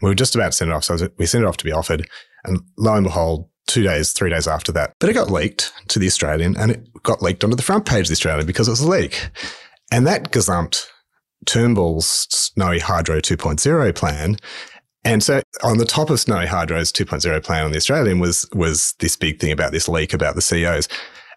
[0.03, 0.85] We were just about to send it off.
[0.85, 2.09] So we sent it off to be offered.
[2.45, 5.99] And lo and behold, two days, three days after that, but it got leaked to
[5.99, 8.73] the Australian and it got leaked onto the front page of the Australian because it
[8.73, 9.31] was a leak.
[9.93, 10.87] And that gazumped
[11.47, 14.37] Turnbull's Snowy Hydro 2.0 plan.
[15.05, 18.95] And so on the top of Snowy Hydro's 2.0 plan on the Australian was, was
[18.99, 20.89] this big thing about this leak about the CEOs.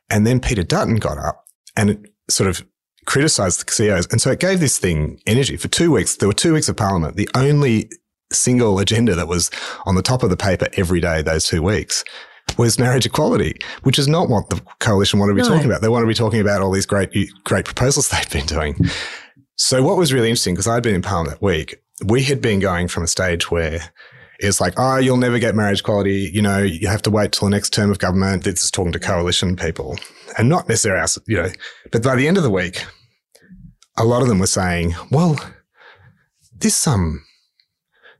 [0.10, 1.46] And then Peter Dutton got up
[1.78, 2.66] and sort of
[3.06, 4.08] criticized the CEOs.
[4.12, 6.18] And so it gave this thing energy for two weeks.
[6.18, 7.16] There were two weeks of parliament.
[7.16, 7.90] The only
[8.34, 9.50] single agenda that was
[9.86, 12.04] on the top of the paper every day those two weeks
[12.58, 15.48] was marriage equality, which is not what the coalition want to be No.
[15.48, 15.82] talking about.
[15.82, 17.10] They want to be talking about all these great,
[17.46, 18.76] great proposals they've been doing.
[19.56, 22.60] So what was really interesting, because I'd been in Parliament that week, we had been
[22.60, 23.80] going from a stage where
[24.40, 26.30] it's like, oh, you'll never get marriage equality.
[26.34, 28.44] You know, you have to wait till the next term of government.
[28.44, 29.98] This is talking to coalition people
[30.38, 31.50] and not necessarily us, you know,
[31.92, 32.84] but by the end of the week,
[33.98, 35.40] a lot of them were saying, well,
[36.58, 37.24] this, um,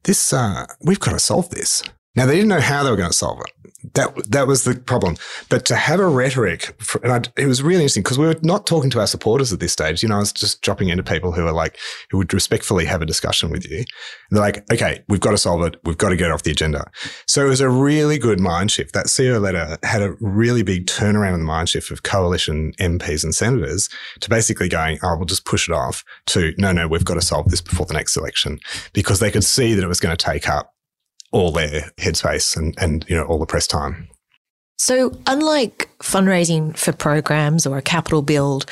[0.04, 1.84] this, uh, we've got to solve this.
[2.16, 3.74] Now they didn't know how they were going to solve it.
[3.96, 5.18] That that was the problem.
[5.50, 8.36] But to have a rhetoric, for, and I, it was really interesting because we were
[8.42, 10.04] not talking to our supporters at this stage.
[10.04, 11.78] You know, I was just dropping into people who are like
[12.10, 13.78] who would respectfully have a discussion with you.
[13.78, 13.88] And
[14.32, 15.76] they're like, "Okay, we've got to solve it.
[15.84, 16.86] We've got to get it off the agenda."
[17.28, 18.94] So it was a really good mind shift.
[18.94, 23.24] That CEO letter had a really big turnaround in the mind shift of coalition MPs
[23.24, 23.90] and senators
[24.22, 27.22] to basically going, "Oh, we'll just push it off." To no, no, we've got to
[27.22, 28.60] solve this before the next election
[28.94, 30.73] because they could see that it was going to take up
[31.34, 34.08] all their headspace and, and you know all the press time.
[34.78, 38.66] So, unlike fundraising for programs or a capital build,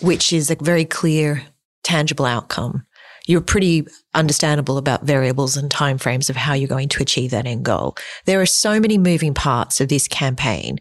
[0.00, 1.42] which is a very clear,
[1.82, 2.86] tangible outcome,
[3.26, 7.64] you're pretty understandable about variables and timeframes of how you're going to achieve that end
[7.64, 7.96] goal.
[8.26, 10.78] There are so many moving parts of this campaign.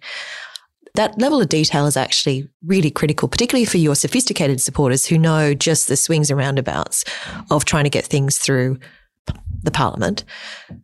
[0.95, 5.53] That level of detail is actually really critical, particularly for your sophisticated supporters who know
[5.53, 7.03] just the swings and roundabouts
[7.49, 8.77] of trying to get things through
[9.63, 10.23] the parliament.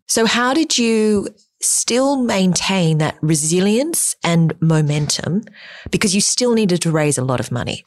[0.07, 1.27] So, how did you
[1.61, 5.43] still maintain that resilience and momentum
[5.91, 7.83] because you still needed to raise a lot of money?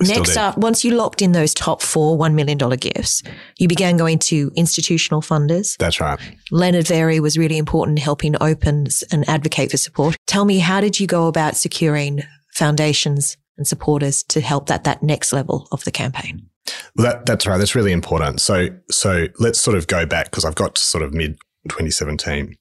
[0.00, 3.22] Next up, once you locked in those top four $1 million gifts,
[3.58, 5.76] you began going to institutional funders.
[5.78, 6.18] That's right.
[6.50, 10.16] Leonard Vary was really important helping open and advocate for support.
[10.26, 15.02] Tell me, how did you go about securing foundations and supporters to help that, that
[15.02, 16.48] next level of the campaign?
[16.94, 17.58] Well, that, that's right.
[17.58, 18.40] That's really important.
[18.40, 22.56] So, so let's sort of go back because I've got sort of mid 2017.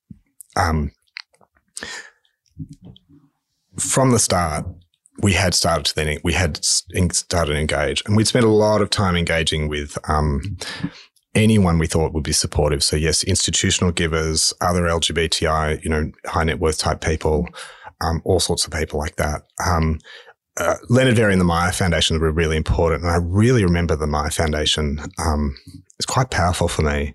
[0.58, 0.92] Um,
[3.78, 4.66] from the start,
[5.22, 8.82] we had started to then we had started to engage, and we'd spent a lot
[8.82, 10.58] of time engaging with um,
[11.34, 12.84] anyone we thought would be supportive.
[12.84, 17.48] So yes, institutional givers, other LGBTI, you know, high net worth type people,
[18.02, 19.44] um, all sorts of people like that.
[19.66, 20.00] Um,
[20.58, 23.04] uh, Leonard Vary and the Myer Foundation were really important.
[23.04, 25.00] And I really remember the Myer Foundation.
[25.18, 25.56] Um,
[25.98, 27.14] it's quite powerful for me.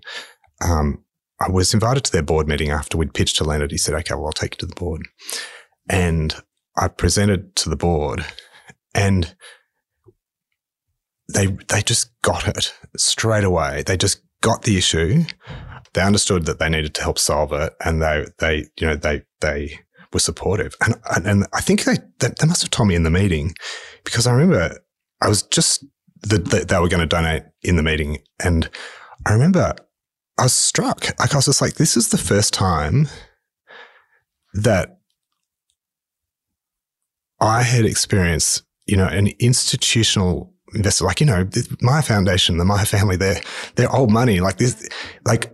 [0.63, 1.03] Um,
[1.39, 3.71] I was invited to their board meeting after we'd pitched to Leonard.
[3.71, 5.07] He said, okay, well, I'll take you to the board.
[5.89, 6.35] And
[6.77, 8.23] I presented to the board
[8.93, 9.35] and
[11.33, 13.83] they, they just got it straight away.
[13.85, 15.23] They just got the issue.
[15.93, 17.73] They understood that they needed to help solve it.
[17.83, 19.79] And they, they, you know, they, they,
[20.13, 20.75] were supportive.
[20.81, 20.95] And,
[21.25, 23.53] and I think they, they must have told me in the meeting
[24.03, 24.79] because I remember
[25.21, 25.85] I was just,
[26.21, 28.19] the, the, they were going to donate in the meeting.
[28.43, 28.69] And
[29.25, 29.75] I remember
[30.37, 31.05] I was struck.
[31.19, 33.07] Like I was just like, this is the first time
[34.53, 34.97] that
[37.39, 41.47] I had experienced, you know, an institutional investor, like, you know,
[41.81, 43.41] Myer Foundation, the Myer family, they're,
[43.75, 44.39] they're old money.
[44.39, 44.87] Like this,
[45.25, 45.51] like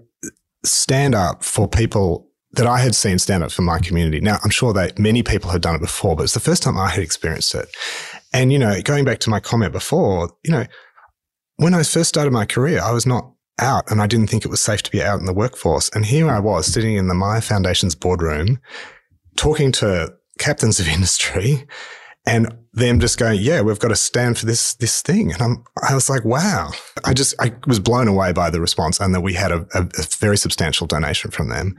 [0.64, 2.27] stand up for people
[2.58, 4.20] that I had seen stand up for my community.
[4.20, 6.78] Now, I'm sure that many people had done it before, but it's the first time
[6.78, 7.70] I had experienced it.
[8.34, 10.66] And, you know, going back to my comment before, you know,
[11.58, 14.50] when I first started my career, I was not out and I didn't think it
[14.50, 15.90] was safe to be out in the workforce.
[15.90, 18.60] And here I was sitting in the Myer Foundation's boardroom
[19.36, 21.68] talking to captains of industry
[22.26, 25.32] and them just going, yeah, we've got to stand for this, this thing.
[25.32, 26.72] And I'm, I was like, wow.
[27.06, 29.84] I just, I was blown away by the response and that we had a, a,
[29.84, 31.78] a very substantial donation from them.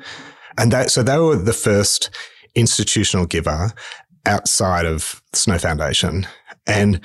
[0.59, 2.11] And that, so they were the first
[2.55, 3.71] institutional giver
[4.27, 6.27] outside of Snow Foundation.
[6.66, 7.01] And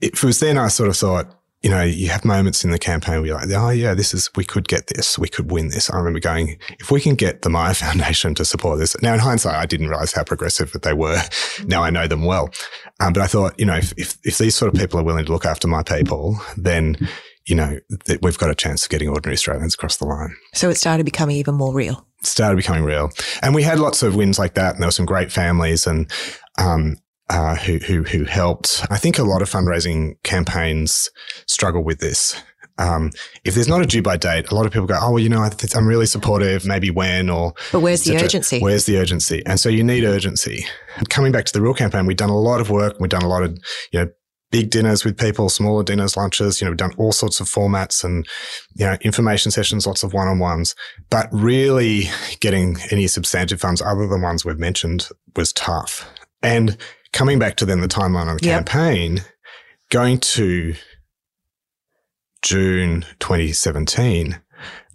[0.00, 3.16] it was then I sort of thought, you know, you have moments in the campaign
[3.16, 5.18] where you're like, oh, yeah, this is, we could get this.
[5.18, 5.90] We could win this.
[5.90, 9.00] I remember going, if we can get the Myer Foundation to support this.
[9.02, 11.20] Now, in hindsight, I didn't realize how progressive that they were.
[11.66, 12.48] Now I know them well.
[13.00, 15.26] Um, but I thought, you know, if, if, if, these sort of people are willing
[15.26, 16.96] to look after my people, then,
[17.46, 20.34] you know, that we've got a chance of getting ordinary Australians across the line.
[20.54, 23.10] So it started becoming even more real started becoming real.
[23.42, 24.74] And we had lots of wins like that.
[24.74, 26.10] And there were some great families and,
[26.58, 26.96] um,
[27.28, 28.84] uh, who, who, who helped.
[28.90, 31.10] I think a lot of fundraising campaigns
[31.46, 32.36] struggle with this.
[32.80, 33.10] Um,
[33.44, 35.28] if there's not a due by date, a lot of people go, "Oh, well, you
[35.28, 36.64] know, I'm really supportive.
[36.64, 38.58] Maybe when or." But where's the urgency?
[38.58, 39.42] Where's the urgency?
[39.44, 40.64] And so you need urgency.
[41.10, 42.96] Coming back to the real campaign, we've done a lot of work.
[42.98, 43.58] We've done a lot of,
[43.92, 44.08] you know,
[44.50, 46.60] big dinners with people, smaller dinners, lunches.
[46.60, 48.26] You know, we've done all sorts of formats and,
[48.74, 50.74] you know, information sessions, lots of one on ones.
[51.08, 52.08] But really
[52.40, 56.08] getting any substantive funds other than ones we've mentioned was tough.
[56.42, 56.76] And
[57.12, 58.66] coming back to then the timeline on the yep.
[58.66, 59.24] campaign,
[59.90, 60.74] going to
[62.42, 64.40] June 2017,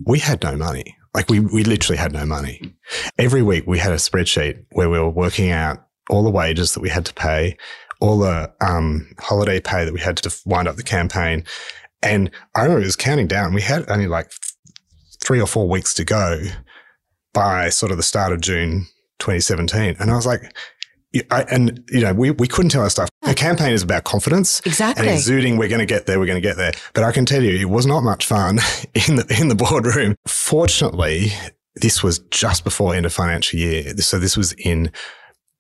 [0.05, 0.97] we had no money.
[1.13, 2.75] Like we, we literally had no money.
[3.17, 6.81] Every week we had a spreadsheet where we were working out all the wages that
[6.81, 7.57] we had to pay,
[7.99, 11.43] all the um, holiday pay that we had to wind up the campaign.
[12.01, 13.53] And I remember it was counting down.
[13.53, 14.31] We had only like
[15.23, 16.41] three or four weeks to go
[17.33, 18.87] by sort of the start of June
[19.19, 19.97] 2017.
[19.99, 20.53] And I was like,
[21.31, 24.61] I, and you know, we, we couldn't tell our staff The campaign is about confidence.
[24.65, 25.07] Exactly.
[25.07, 26.73] And exuding, we're going to get there, we're going to get there.
[26.93, 28.59] But I can tell you, it was not much fun
[29.07, 30.15] in the, in the boardroom.
[30.27, 31.31] Fortunately,
[31.75, 33.95] this was just before end of financial year.
[33.97, 34.91] So this was in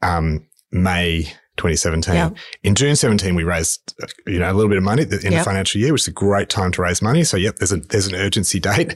[0.01, 2.13] um, May 2017.
[2.13, 2.29] Yeah.
[2.63, 3.95] In June 17, we raised,
[4.27, 6.49] you know, a little bit of money in the financial year, which is a great
[6.49, 7.23] time to raise money.
[7.23, 8.95] So, yep, there's a, there's an urgency date.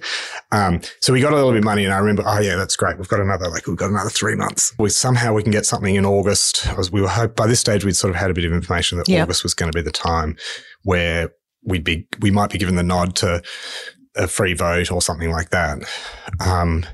[0.51, 2.75] Um, so we got a little bit of money and I remember, oh yeah, that's
[2.75, 2.97] great.
[2.97, 4.73] We've got another, like we've got another three months.
[4.79, 6.67] We somehow we can get something in August.
[6.67, 8.53] I was, we were hope by this stage, we'd sort of had a bit of
[8.53, 9.23] information that Yep.
[9.23, 10.35] August was going to be the time
[10.83, 11.31] where
[11.63, 13.41] we'd be, we might be given the nod to
[14.15, 15.79] a free vote or something like that.
[16.39, 16.85] Um,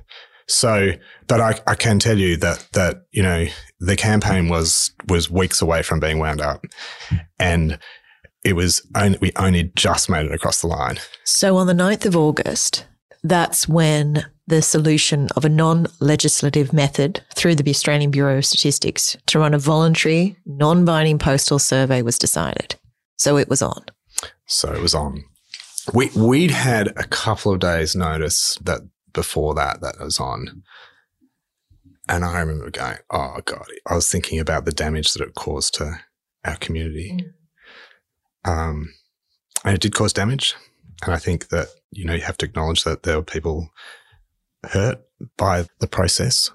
[0.47, 0.91] so,
[1.27, 3.45] but I, I can tell you that, that, you know,
[3.85, 6.65] the campaign was, was weeks away from being wound up
[7.39, 7.79] and
[8.43, 10.99] it was only, we only just made it across the line.
[11.23, 12.85] So on the 9th of August,
[13.23, 19.17] that's when the solution of a non legislative method through the Australian Bureau of Statistics
[19.25, 22.75] to run a voluntary, non binding postal survey was decided.
[23.17, 23.85] So it was on.
[24.45, 25.23] So it was on.
[25.93, 28.81] We, we'd had a couple of days notice that
[29.13, 30.63] before that, that was on.
[32.07, 35.73] And I remember going, oh God, I was thinking about the damage that it caused
[35.75, 35.99] to
[36.43, 37.25] our community.
[38.43, 38.93] Um,
[39.63, 40.55] and it did cause damage.
[41.03, 43.69] And I think that, you know, you have to acknowledge that there were people
[44.63, 44.99] hurt
[45.37, 46.51] by the process.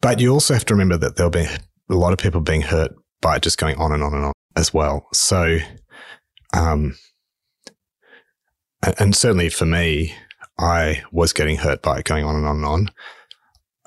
[0.00, 1.46] But you also have to remember that there'll be
[1.90, 4.72] a lot of people being hurt by just going on and on and on as
[4.74, 5.06] well.
[5.12, 5.58] So,
[6.54, 6.96] um,
[8.82, 10.14] and, and certainly for me,
[10.58, 12.90] I was getting hurt by it going on and on and on.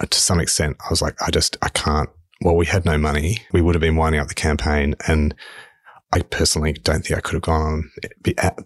[0.02, 2.10] Uh, To some extent, I was like, I just, I can't.
[2.42, 3.40] Well, we had no money.
[3.54, 4.96] We would have been winding up the campaign.
[5.08, 5.34] And
[6.12, 7.92] I personally don't think I could have gone on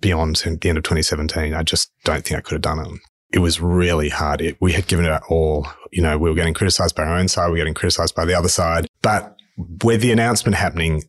[0.02, 1.54] beyond the end of 2017.
[1.54, 3.00] I just don't think I could have done it.
[3.32, 4.42] It was really hard.
[4.42, 5.68] It, we had given it all.
[5.92, 7.48] You know, we were getting criticized by our own side.
[7.48, 8.88] We were getting criticized by the other side.
[9.04, 9.36] But
[9.84, 11.04] with the announcement happening,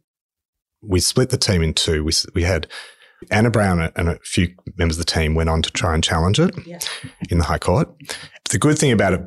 [0.83, 2.04] we split the team in two.
[2.04, 2.66] We, we had
[3.30, 6.38] Anna Brown and a few members of the team went on to try and challenge
[6.38, 6.54] it
[7.30, 7.88] in the High Court.
[8.50, 9.20] The good thing about it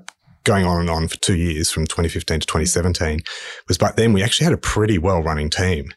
[0.43, 3.21] going on and on for two years from 2015 to 2017
[3.67, 5.93] was back then we actually had a pretty well running team.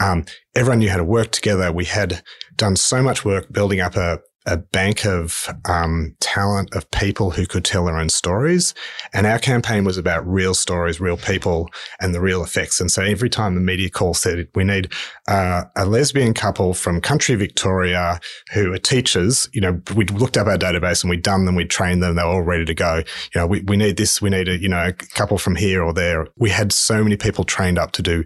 [0.00, 1.72] Um, everyone knew how to work together.
[1.72, 2.22] We had
[2.56, 7.46] done so much work building up a, a bank of um, talent of people who
[7.46, 8.72] could tell their own stories.
[9.12, 11.68] And our campaign was about real stories, real people,
[12.00, 12.80] and the real effects.
[12.80, 14.90] And so every time the media call said, we need
[15.28, 18.20] uh, a lesbian couple from country Victoria
[18.54, 21.70] who are teachers, you know, we'd looked up our database and we'd done them, we'd
[21.70, 23.02] trained them, they were all ready to go.
[23.34, 25.82] You know, we, we need this, we need a, you know, a couple from here
[25.82, 26.26] or there.
[26.36, 28.24] We had so many people trained up to do,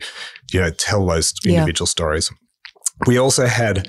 [0.53, 1.55] you know, tell those Yeah.
[1.55, 2.31] individual stories.
[3.07, 3.89] We also had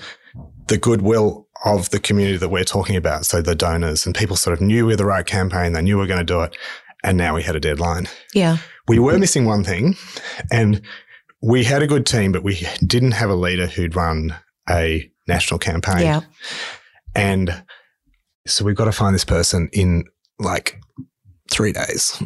[0.67, 3.25] the goodwill of the community that we're talking about.
[3.25, 5.73] So the donors and people sort of knew we were the right campaign.
[5.73, 6.57] They knew we were going to do it.
[7.03, 8.07] And now we had a deadline.
[8.33, 8.57] Yeah.
[8.87, 9.95] We were missing one thing
[10.51, 10.81] and
[11.41, 14.35] we had a good team, but we didn't have a leader who'd run
[14.69, 16.01] a national campaign.
[16.01, 16.21] Yeah.
[17.15, 17.63] And
[18.47, 20.05] so we've got to find this person in
[20.39, 20.79] like
[21.51, 22.21] three days.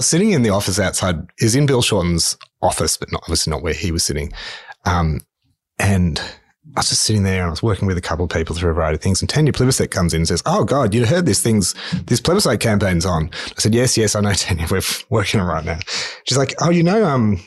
[0.00, 3.74] Sitting in the office outside is in Bill Shorten's office, but not obviously not where
[3.74, 4.32] he was sitting.
[4.84, 5.20] Um,
[5.78, 6.20] and
[6.76, 8.70] I was just sitting there and I was working with a couple of people through
[8.70, 9.20] a variety of things.
[9.20, 11.74] And Tanya Plibersek comes in and says, Oh God, you'd heard this thing's,
[12.06, 13.30] this plebiscite campaign's on.
[13.32, 14.66] I said, Yes, yes, I know, Tanya.
[14.70, 15.78] We're working on right now.
[16.24, 17.38] She's like, Oh, you know, um,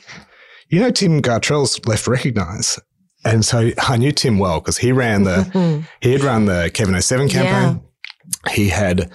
[0.70, 2.80] you know, Tim Gartrell's left recognize.
[3.26, 7.00] And so I knew Tim well because he ran the, he had run the Kevin
[7.02, 7.82] 07 campaign.
[8.52, 9.12] He had,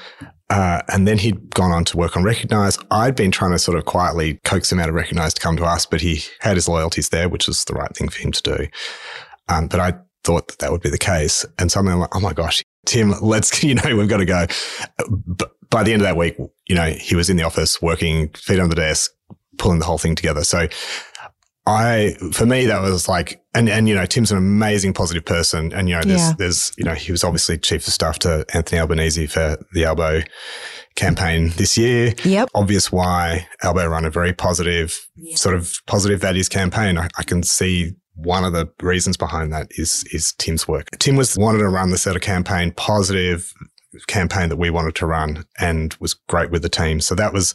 [0.50, 2.78] uh, and then he'd gone on to work on Recognise.
[2.90, 5.64] I'd been trying to sort of quietly coax him out of Recognise to come to
[5.64, 8.42] us, but he had his loyalties there, which was the right thing for him to
[8.42, 8.66] do.
[9.52, 11.44] Um, but I thought that that would be the case.
[11.58, 14.46] And suddenly I'm like, oh my gosh, Tim, let's, you know, we've got to go.
[15.08, 16.36] But by the end of that week,
[16.68, 19.10] you know, he was in the office working, feet on the desk,
[19.58, 20.44] pulling the whole thing together.
[20.44, 20.68] So
[21.66, 25.72] I, for me, that was like, and, and, you know, Tim's an amazing, positive person.
[25.72, 26.32] And, you know, there's, Yeah.
[26.36, 30.22] there's, you know, he was obviously chief of staff to Anthony Albanese for the Albo
[30.96, 32.14] campaign this year.
[32.24, 32.48] Yep.
[32.54, 34.98] Obvious why Albo run a very positive,
[35.36, 36.98] sort of positive values campaign.
[36.98, 40.88] I, I can see one of the reasons behind that is, is Tim's work.
[40.98, 43.52] Tim was wanted to run this sort of campaign, positive
[44.06, 47.00] campaign that we wanted to run and was great with the team.
[47.00, 47.54] So that was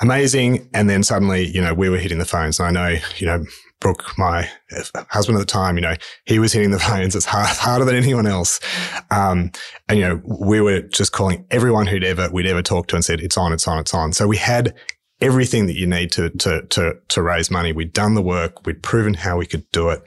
[0.00, 0.68] amazing.
[0.74, 2.58] And then suddenly, you know, we were hitting the phones.
[2.58, 3.44] And I know, you know,
[3.80, 4.48] Brooke, my
[5.10, 7.14] husband at the time, you know, he was hitting the phones.
[7.14, 8.60] It's hard, harder than anyone else.
[9.10, 9.52] Um,
[9.88, 13.04] and, you know, we were just calling everyone who'd ever, we'd ever talked to and
[13.04, 14.12] said, it's on, it's on, it's on.
[14.12, 14.74] So we had
[15.20, 17.72] everything that you need to, to, to, to raise money.
[17.72, 18.66] We'd done the work.
[18.66, 20.02] We'd proven how we could do it.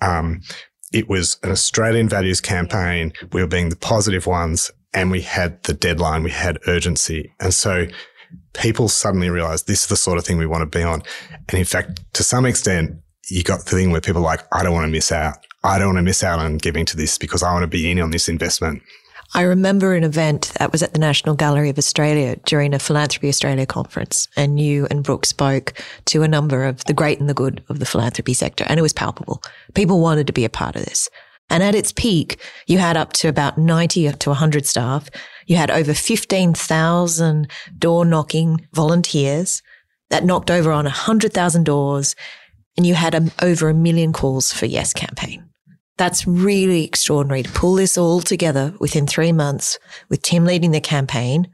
[0.00, 0.40] Um,
[0.92, 3.12] it was an Australian values campaign.
[3.32, 6.22] We were being the positive ones and we had the deadline.
[6.22, 7.32] We had urgency.
[7.38, 7.86] And so
[8.54, 11.02] people suddenly realized this is the sort of thing we want to be on.
[11.48, 12.96] And in fact, to some extent,
[13.28, 15.36] you got the thing where people are like, I don't want to miss out.
[15.64, 17.90] I don't want to miss out on giving to this because I want to be
[17.90, 18.82] in on this investment.
[19.34, 23.28] I remember an event that was at the National Gallery of Australia during a Philanthropy
[23.28, 25.74] Australia conference, and you and Brooke spoke
[26.06, 28.82] to a number of the great and the good of the philanthropy sector, and it
[28.82, 29.42] was palpable.
[29.74, 31.08] People wanted to be a part of this.
[31.48, 35.08] And at its peak, you had up to about 90 to 100 staff.
[35.46, 39.62] You had over 15,000 door knocking volunteers
[40.10, 42.16] that knocked over on 100,000 doors.
[42.76, 45.45] And you had a, over a million calls for Yes campaign.
[45.96, 49.78] That's really extraordinary to pull this all together within three months
[50.08, 51.48] with Tim leading the campaign.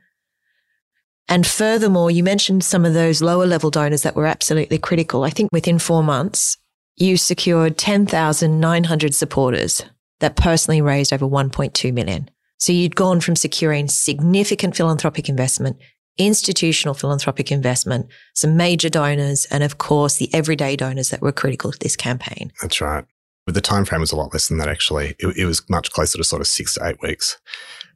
[1.29, 5.23] And furthermore, you mentioned some of those lower level donors that were absolutely critical.
[5.23, 6.59] I think within four months,
[6.97, 9.83] you secured 10,900 supporters
[10.21, 12.29] that personally raised over 1.2 million.
[12.59, 15.79] So you'd gone from securing significant philanthropic investment,
[16.19, 21.73] institutional philanthropic investment, some major donors, and of course the everyday donors that were critical
[21.73, 22.53] to this campaign.
[22.61, 23.05] That's right.
[23.45, 25.17] But the time frame was a lot less than that actually.
[25.19, 27.39] It, it was much closer to sort of six to eight weeks.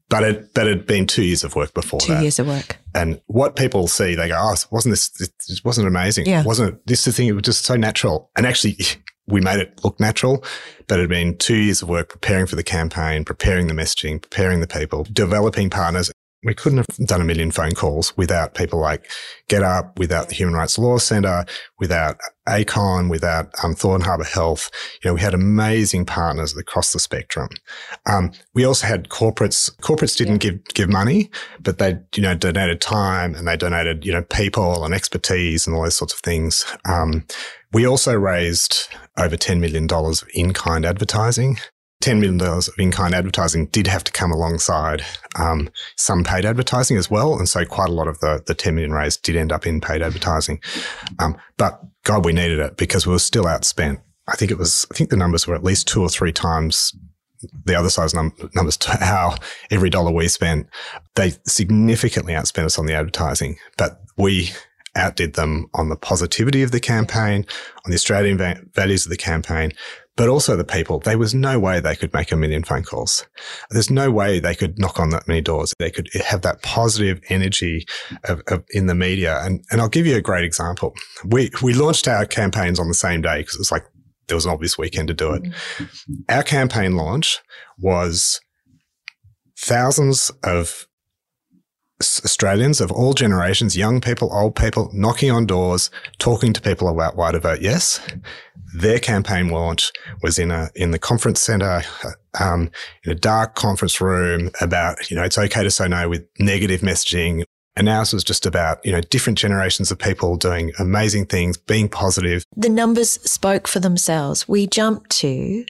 [0.08, 2.22] But it but it'd been two years of work before two that.
[2.22, 2.78] years of work.
[2.94, 5.08] And what people see, they go, "Oh, wasn't this?
[5.10, 6.26] This wasn't amazing?
[6.26, 6.44] Yeah.
[6.44, 7.26] Wasn't this the thing?
[7.26, 8.76] It was just so natural." And actually,
[9.26, 10.44] we made it look natural,
[10.86, 14.22] but it had been two years of work preparing for the campaign, preparing the messaging,
[14.22, 16.12] preparing the people, developing partners,
[16.46, 19.10] we couldn't have done a million phone calls without people like
[19.48, 21.44] GetUp, without the Human Rights Law Centre,
[21.80, 22.18] without
[22.48, 24.70] ACON, without um, Thorne Harbour Health.
[25.02, 27.48] You know, we had amazing partners across the spectrum.
[28.06, 29.74] Um, we also had corporates.
[29.80, 31.30] Corporates didn't give give money,
[31.60, 35.74] but they you know donated time and they donated you know people and expertise and
[35.74, 36.64] all those sorts of things.
[36.88, 37.26] Um,
[37.72, 38.88] we also raised
[39.18, 39.88] over $10 million
[40.32, 41.58] in kind advertising.
[42.02, 45.02] $10 million of in-kind advertising did have to come alongside
[45.36, 47.38] um, some paid advertising as well.
[47.38, 49.80] And so quite a lot of the, the 10 million raised did end up in
[49.80, 50.60] paid advertising.
[51.18, 54.00] Um, but God, we needed it because we were still outspent.
[54.28, 56.94] I think it was, I think the numbers were at least two or three times
[57.64, 59.36] the other size num- numbers to how
[59.70, 60.68] every dollar we spent,
[61.14, 64.50] they significantly outspent us on the advertising, but we
[64.96, 67.44] outdid them on the positivity of the campaign,
[67.84, 69.72] on the Australian va- values of the campaign,
[70.16, 70.98] but also the people.
[70.98, 73.26] There was no way they could make a million phone calls.
[73.70, 75.74] There's no way they could knock on that many doors.
[75.78, 77.86] They could have that positive energy
[78.24, 79.38] of, of, in the media.
[79.42, 80.94] And, and I'll give you a great example.
[81.24, 83.84] We, we launched our campaigns on the same day because it was like
[84.28, 85.42] there was an obvious weekend to do it.
[85.42, 86.14] Mm-hmm.
[86.30, 87.38] Our campaign launch
[87.78, 88.40] was
[89.58, 90.85] thousands of
[92.00, 97.16] Australians of all generations, young people, old people, knocking on doors, talking to people about
[97.16, 98.00] why to vote yes.
[98.74, 99.92] Their campaign launch
[100.22, 101.82] was in a in the conference centre,
[102.38, 102.70] um,
[103.04, 106.82] in a dark conference room about you know it's okay to say no with negative
[106.82, 107.44] messaging.
[107.78, 111.88] And ours was just about you know different generations of people doing amazing things, being
[111.88, 112.44] positive.
[112.54, 114.46] The numbers spoke for themselves.
[114.46, 115.64] We jumped to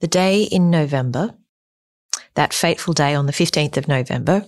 [0.00, 1.34] the day in November
[2.34, 4.46] that fateful day on the 15th of November.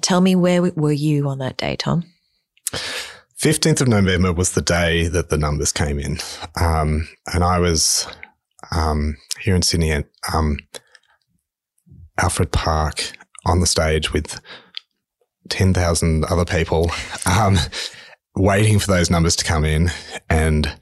[0.00, 2.04] Tell me, where were you on that day, Tom?
[3.40, 6.18] 15th of November was the day that the numbers came in.
[6.60, 8.06] Um, and I was
[8.74, 10.58] um, here in Sydney at um,
[12.18, 13.12] Alfred Park
[13.44, 14.40] on the stage with
[15.50, 16.90] 10,000 other people,
[17.26, 17.58] um,
[18.34, 19.90] waiting for those numbers to come in
[20.30, 20.74] and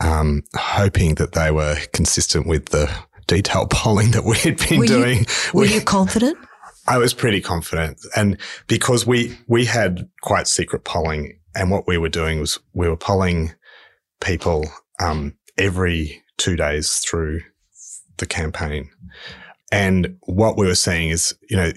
[0.00, 2.94] um, hoping that they were consistent with the
[3.26, 5.18] detailed polling that we had been were doing.
[5.18, 5.24] You,
[5.54, 6.38] were we, you confident?
[6.86, 7.98] I was pretty confident.
[8.14, 12.88] And because we, we had quite secret polling and what we were doing was we
[12.88, 13.54] were polling
[14.20, 14.64] people,
[15.00, 17.40] um, every two days through
[18.18, 18.90] the campaign.
[19.72, 21.72] And what we were seeing is, you know,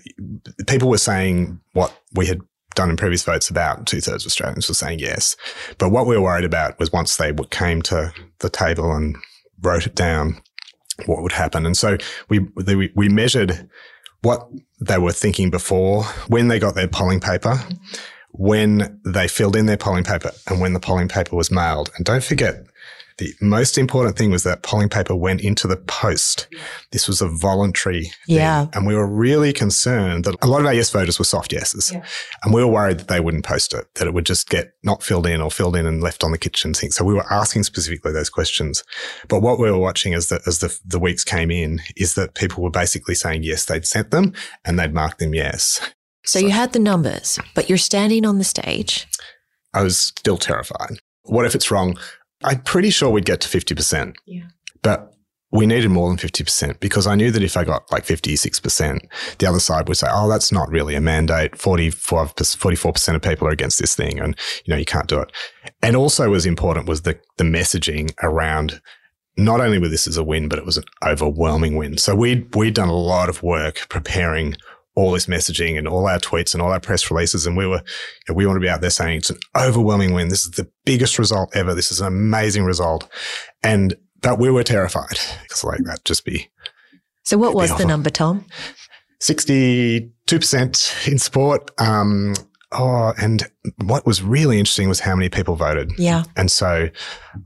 [0.67, 2.41] people were saying what we had
[2.75, 5.35] done in previous votes about two thirds of Australians were saying yes.
[5.77, 9.17] But what we were worried about was once they came to the table and
[9.61, 10.41] wrote it down,
[11.07, 11.65] what would happen.
[11.65, 11.97] And so
[12.29, 13.69] we, we, we measured
[14.21, 14.49] what
[14.81, 17.75] they were thinking before, when they got their polling paper, mm-hmm.
[18.31, 21.89] when they filled in their polling paper, and when the polling paper was mailed.
[21.95, 22.65] And don't forget,
[23.19, 26.47] the most important thing was that polling paper went into the post.
[26.91, 28.37] This was a voluntary thing.
[28.37, 28.67] Yeah.
[28.73, 31.91] And we were really concerned that a lot of our yes voters were soft yeses.
[31.91, 32.03] Yeah.
[32.43, 35.03] And we were worried that they wouldn't post it, that it would just get not
[35.03, 36.93] filled in or filled in and left on the kitchen sink.
[36.93, 38.83] So we were asking specifically those questions.
[39.27, 42.35] But what we were watching as the, as the, the weeks came in is that
[42.35, 44.33] people were basically saying yes, they'd sent them
[44.65, 45.81] and they'd marked them yes.
[46.25, 49.07] So, so you had the numbers, but you're standing on the stage.
[49.73, 50.99] I was still terrified.
[51.23, 51.97] What if it's wrong?
[52.43, 54.15] I'm pretty sure we'd get to 50%.
[54.25, 54.43] Yeah.
[54.81, 55.13] But
[55.51, 58.99] we needed more than 50% because I knew that if I got like 56%,
[59.39, 61.57] the other side would say, oh, that's not really a mandate.
[61.57, 64.35] 45, 44% of people are against this thing and,
[64.65, 65.31] you know, you can't do it.
[65.81, 68.79] And also was important was the, the messaging around
[69.37, 71.97] not only was this as a win, but it was an overwhelming win.
[71.97, 74.55] So we'd, we'd done a lot of work preparing
[74.99, 77.47] all this messaging and all our tweets and all our press releases.
[77.47, 80.13] And we were, you know, we want to be out there saying it's an overwhelming
[80.13, 80.27] win.
[80.27, 81.73] This is the biggest result ever.
[81.73, 83.09] This is an amazing result.
[83.63, 86.49] And, but we were terrified because like that just be.
[87.23, 88.45] So what was the number, Tom?
[89.21, 91.71] 62% in support.
[91.79, 92.33] Um,
[92.73, 95.93] oh, and what was really interesting was how many people voted.
[95.97, 96.23] Yeah.
[96.35, 96.89] And so,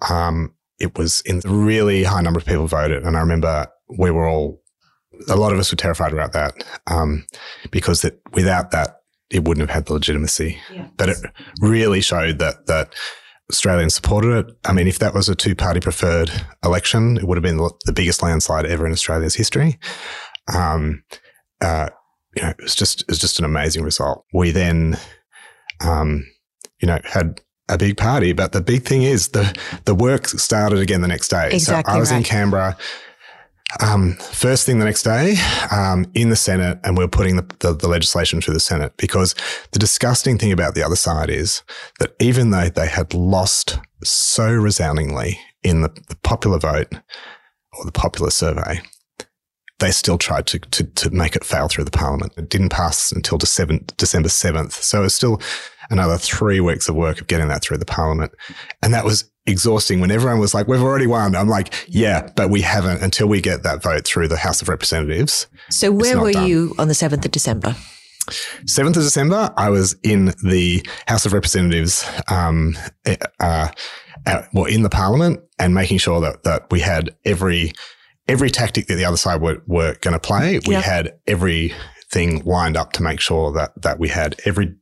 [0.09, 3.03] um, it was in the really high number of people voted.
[3.03, 4.62] And I remember we were all
[5.29, 6.53] a lot of us were terrified about that
[6.87, 7.25] um,
[7.71, 8.97] because that without that,
[9.29, 10.59] it wouldn't have had the legitimacy.
[10.97, 11.17] But it
[11.61, 12.93] really showed that that
[13.51, 14.55] Australians supported it.
[14.65, 16.31] I mean, if that was a two party preferred
[16.63, 19.79] election, it would have been the biggest landslide ever in Australia's history.
[20.53, 21.03] Um,
[21.61, 21.89] uh,
[22.35, 24.25] you know, it was just it was just an amazing result.
[24.33, 24.97] We then,
[25.81, 26.25] um,
[26.81, 29.55] you know, had a big party, but the big thing is the
[29.85, 31.49] the work started again the next day.
[31.51, 32.17] Exactly so I was right.
[32.17, 32.77] in Canberra.
[33.79, 35.35] Um, first thing the next day
[35.71, 39.33] um, in the Senate, and we're putting the, the, the, legislation through the Senate because
[39.71, 41.63] the disgusting thing about the other side is
[41.99, 46.93] that even though they had lost so resoundingly in the, the popular vote
[47.73, 48.81] or the popular survey,
[49.79, 52.33] they still tried to, to, to make it fail through the parliament.
[52.37, 54.71] It didn't pass until December, December 7th.
[54.71, 55.41] So it's still
[55.89, 58.33] another three weeks of work of getting that through the parliament.
[58.81, 61.35] And that was exhausting when everyone was like, we've already won.
[61.35, 64.69] I'm like, yeah, but we haven't until we get that vote through the House of
[64.69, 65.47] Representatives.
[65.69, 66.47] So where were done.
[66.47, 67.75] you on the 7th of December?
[68.29, 73.67] 7th of December, I was in the House of Representatives, um, eh, uh,
[74.25, 77.73] uh, well, in the parliament and making sure that, that we had every,
[78.29, 80.59] every tactic that the other side were, were going to play.
[80.65, 80.83] We yep.
[80.85, 81.73] had every
[82.13, 84.75] thing lined up to make sure that that we had every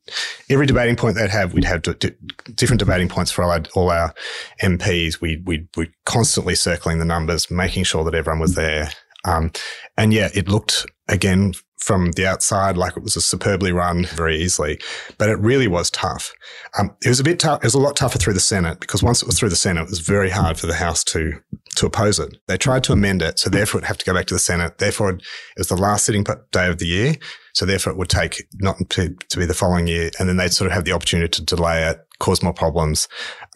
[0.50, 1.54] every debating point they'd have.
[1.54, 2.12] We'd have d- d-
[2.54, 4.14] different debating points for all our, all our
[4.62, 5.22] MPs.
[5.22, 8.92] We we we constantly circling the numbers, making sure that everyone was there.
[9.24, 9.52] Um,
[9.98, 14.38] and yeah, it looked again from the outside like it was a superbly run very
[14.40, 14.80] easily,
[15.18, 16.32] but it really was tough.
[16.78, 17.60] Um, it was a bit tough.
[17.62, 19.82] It was a lot tougher through the Senate because once it was through the Senate,
[19.82, 21.34] it was very hard for the House to
[21.76, 22.38] to oppose it.
[22.48, 24.40] They tried to amend it, so therefore it would have to go back to the
[24.40, 24.78] Senate.
[24.78, 25.24] Therefore, it
[25.58, 27.16] was the last sitting day of the year,
[27.54, 30.54] so therefore it would take not to, to be the following year, and then they'd
[30.54, 33.08] sort of have the opportunity to delay it, cause more problems.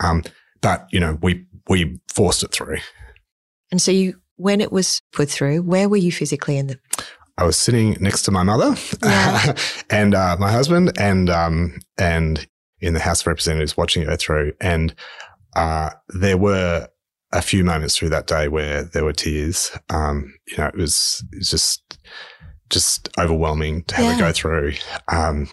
[0.03, 0.23] Um,
[0.61, 2.77] but you know, we we forced it through.
[3.71, 6.79] And so you, when it was put through, where were you physically in the?
[7.37, 9.55] I was sitting next to my mother yeah.
[9.89, 12.47] and uh, my husband, and um, and
[12.79, 14.95] in the House of Representatives watching it go through, and
[15.55, 16.87] uh, there were
[17.31, 19.71] a few moments through that day where there were tears.
[19.89, 21.99] Um, you know, it was, it was just
[22.69, 24.15] just overwhelming to have yeah.
[24.15, 24.73] it go through.
[25.07, 25.49] Um,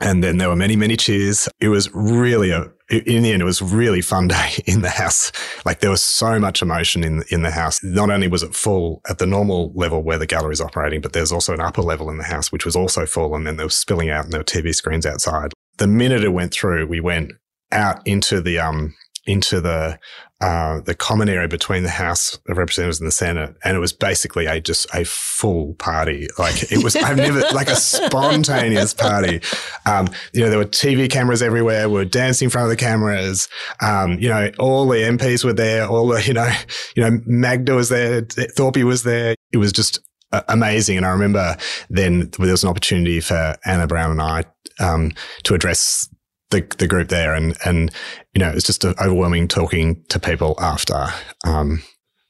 [0.00, 1.48] and then there were many, many cheers.
[1.60, 5.32] It was really a, in the end, it was really fun day in the house.
[5.64, 7.82] Like there was so much emotion in, in the house.
[7.82, 11.12] Not only was it full at the normal level where the gallery is operating, but
[11.12, 13.34] there's also an upper level in the house, which was also full.
[13.34, 15.52] And then there was spilling out and there were TV screens outside.
[15.78, 17.32] The minute it went through, we went
[17.72, 18.94] out into the, um,
[19.26, 19.98] into the
[20.40, 23.92] uh, the common area between the House of Representatives and the Senate, and it was
[23.92, 26.28] basically a just a full party.
[26.38, 29.40] Like it was, I've never like a spontaneous party.
[29.86, 31.88] Um, you know, there were TV cameras everywhere.
[31.88, 33.48] We were dancing in front of the cameras.
[33.80, 35.86] Um, you know, all the MPs were there.
[35.86, 36.50] All the you know,
[36.94, 38.22] you know, Magda was there.
[38.22, 39.34] Thorpe was there.
[39.52, 40.00] It was just
[40.48, 40.96] amazing.
[40.96, 41.56] And I remember
[41.88, 44.44] then there was an opportunity for Anna Brown and I
[44.80, 45.12] um,
[45.44, 46.08] to address
[46.50, 47.92] the, the group there and, and,
[48.34, 51.06] you know, it's just overwhelming talking to people after.
[51.44, 51.82] Um,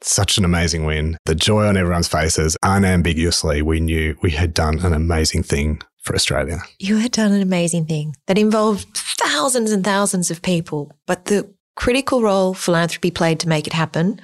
[0.03, 1.19] such an amazing win.
[1.27, 6.14] The joy on everyone's faces, unambiguously, we knew we had done an amazing thing for
[6.14, 6.59] Australia.
[6.79, 11.53] You had done an amazing thing that involved thousands and thousands of people, but the
[11.75, 14.21] critical role philanthropy played to make it happen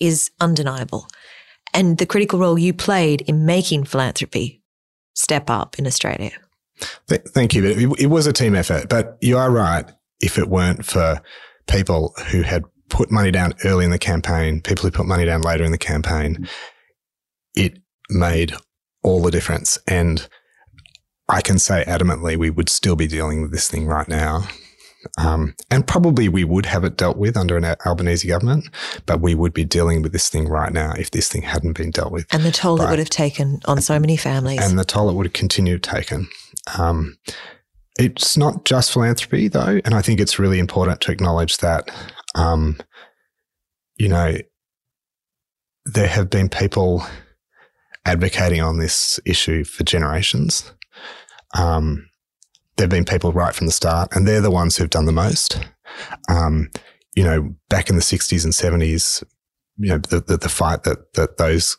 [0.00, 1.06] is undeniable.
[1.74, 4.62] And the critical role you played in making philanthropy
[5.14, 6.32] step up in Australia.
[7.08, 7.64] Th- thank you.
[7.64, 9.90] It, it was a team effort, but you are right.
[10.20, 11.20] If it weren't for
[11.66, 15.42] people who had put money down early in the campaign, people who put money down
[15.42, 16.48] later in the campaign,
[17.54, 17.78] it
[18.10, 18.54] made
[19.02, 19.78] all the difference.
[19.88, 20.28] And
[21.28, 24.46] I can say adamantly, we would still be dealing with this thing right now.
[25.18, 28.68] Um, and probably we would have it dealt with under an Albanese government,
[29.06, 31.90] but we would be dealing with this thing right now if this thing hadn't been
[31.90, 32.26] dealt with.
[32.32, 34.60] And the toll it would have taken on so many families.
[34.62, 36.28] And the toll it would have continued taken.
[36.78, 37.18] Um,
[37.98, 41.90] it's not just philanthropy, though, and I think it's really important to acknowledge that,
[42.34, 42.78] um,
[43.96, 44.36] you know,
[45.84, 47.04] there have been people
[48.04, 50.72] advocating on this issue for generations.
[51.56, 52.08] Um,
[52.76, 55.12] there have been people right from the start, and they're the ones who've done the
[55.12, 55.60] most.
[56.28, 56.70] Um,
[57.14, 59.22] you know, back in the 60s and 70s,
[59.76, 61.76] you know, the, the, the fight that, that those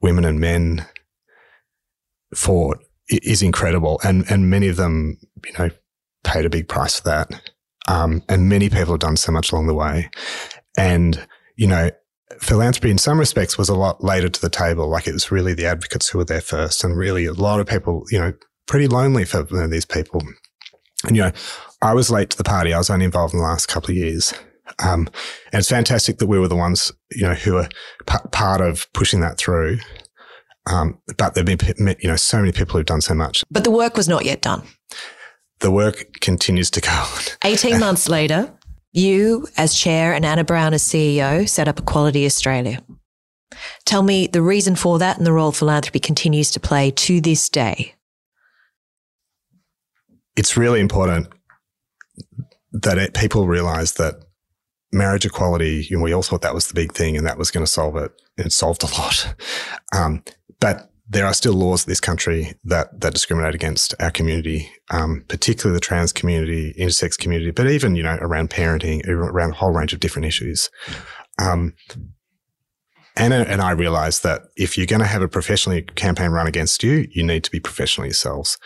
[0.00, 0.86] women and men
[2.34, 4.00] fought is incredible.
[4.04, 5.70] And, and many of them, you know,
[6.22, 7.50] paid a big price for that.
[7.88, 10.10] Um, and many people have done so much along the way.
[10.76, 11.90] And, you know,
[12.38, 14.88] philanthropy in some respects was a lot later to the table.
[14.88, 17.66] Like it was really the advocates who were there first and really a lot of
[17.66, 18.32] people, you know,
[18.66, 20.22] pretty lonely for you know, these people.
[21.06, 21.32] And, you know,
[21.82, 22.72] I was late to the party.
[22.72, 24.32] I was only involved in the last couple of years.
[24.82, 25.08] Um,
[25.52, 27.68] and it's fantastic that we were the ones, you know, who are
[28.06, 29.78] p- part of pushing that through.
[30.66, 31.58] Um, but there've been,
[32.00, 33.44] you know, so many people who've done so much.
[33.50, 34.62] But the work was not yet done.
[35.60, 37.22] The work continues to go on.
[37.44, 38.52] 18 months later,
[38.92, 42.82] you as chair and Anna Brown as CEO set up Equality Australia.
[43.84, 47.48] Tell me the reason for that and the role philanthropy continues to play to this
[47.48, 47.94] day.
[50.36, 51.28] It's really important
[52.72, 54.16] that it, people realize that
[54.92, 57.70] marriage equality, we all thought that was the big thing and that was going to
[57.70, 58.12] solve it.
[58.36, 59.34] It solved a lot.
[59.94, 60.24] Um,
[60.58, 65.24] but there are still laws in this country that, that discriminate against our community, um,
[65.28, 69.70] particularly the trans community, intersex community, but even, you know, around parenting, around a whole
[69.70, 70.68] range of different issues.
[71.38, 71.74] Um,
[73.16, 76.82] Anna and I realized that if you're going to have a professionally campaign run against
[76.82, 78.58] you, you need to be professional yourselves.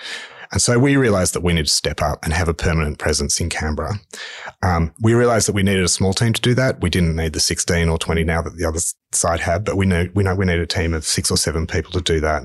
[0.52, 3.40] And so we realized that we need to step up and have a permanent presence
[3.40, 4.00] in Canberra.
[4.62, 6.80] Um, we realized that we needed a small team to do that.
[6.80, 8.80] We didn't need the 16 or 20 now that the other
[9.12, 11.66] side had, but we know, we know we need a team of six or seven
[11.66, 12.42] people to do that.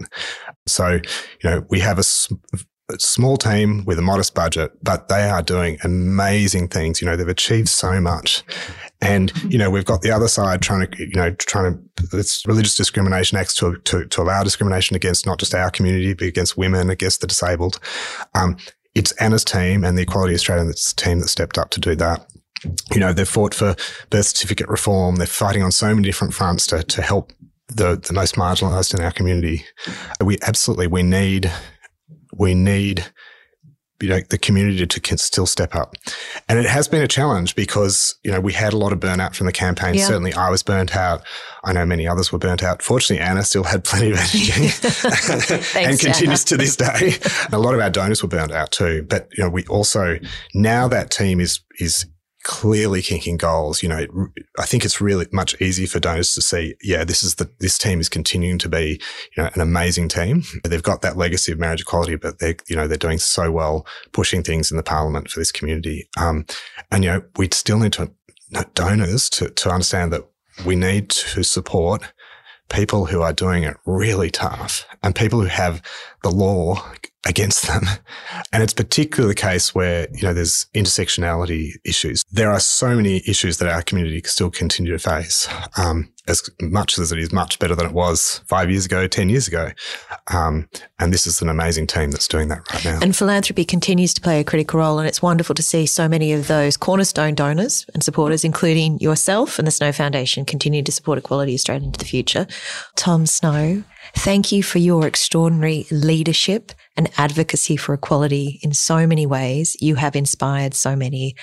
[0.68, 1.00] So,
[1.42, 2.04] you know, we have a,
[2.92, 7.02] a small team with a modest budget, but they are doing amazing things.
[7.02, 8.44] You know, they've achieved so much.
[9.04, 12.46] And, you know, we've got the other side trying to, you know, trying to, it's
[12.48, 16.58] Religious Discrimination Acts to, to, to allow discrimination against not just our community, but against
[16.58, 17.80] women, against the disabled.
[18.34, 18.56] Um,
[18.96, 22.26] it's Anna's team and the Equality Australia team that stepped up to do that.
[22.94, 23.76] You know, they've fought for
[24.10, 25.18] birth certificate reform.
[25.18, 27.34] They're fighting on so many different fronts to, to help
[27.68, 29.66] the, the most marginalized in our community.
[30.24, 31.52] We absolutely, we need,
[32.38, 33.06] we need
[34.04, 35.96] you know, the community to still step up.
[36.50, 39.34] And it has been a challenge because, you know, we had a lot of burnout
[39.34, 39.96] from the campaign.
[39.96, 40.08] Yeah.
[40.08, 41.24] Certainly I was burnt out.
[41.64, 42.82] I know many others were burnt out.
[42.82, 46.48] Fortunately, Anna still had plenty of energy Thanks, and continues Anna.
[46.50, 47.16] to this day.
[47.46, 49.06] And a lot of our donors were burnt out too.
[49.10, 50.20] But, you know, we also,
[50.54, 52.06] now that team is, is
[52.44, 53.82] clearly kicking goals.
[53.82, 54.06] You know,
[54.60, 57.78] I think it's really much easier for donors to see, yeah, this is the, this
[57.78, 59.02] team is continuing to be,
[59.36, 60.44] you know, an amazing team.
[60.64, 63.86] They've got that legacy of marriage equality, but they're, you know, they're doing so well
[64.12, 66.08] pushing things in the parliament for this community.
[66.18, 66.46] Um,
[66.92, 68.12] and, you know, we still need to,
[68.76, 70.28] donors to, to understand that
[70.64, 72.04] we need to support
[72.70, 75.82] people who are doing it really tough and people who have
[76.22, 76.92] the law
[77.26, 77.84] against them.
[78.52, 82.24] And it's particularly the case where, you know, there's intersectionality issues.
[82.32, 85.48] There are so many issues that our community still continue to face.
[85.78, 89.30] Um, as much as it is much better than it was five years ago, 10
[89.30, 89.72] years ago.
[90.32, 90.70] Um,
[91.00, 93.00] and this is an amazing team that's doing that right now.
[93.02, 95.00] And philanthropy continues to play a critical role.
[95.00, 99.60] And it's wonderful to see so many of those cornerstone donors and supporters, including yourself
[99.60, 102.48] and the Snow Foundation, continue to support Equality Australia into the future.
[102.96, 103.84] Tom Snow,
[104.16, 109.76] thank you for your extraordinary leadership and advocacy for equality in so many ways.
[109.80, 111.36] You have inspired so many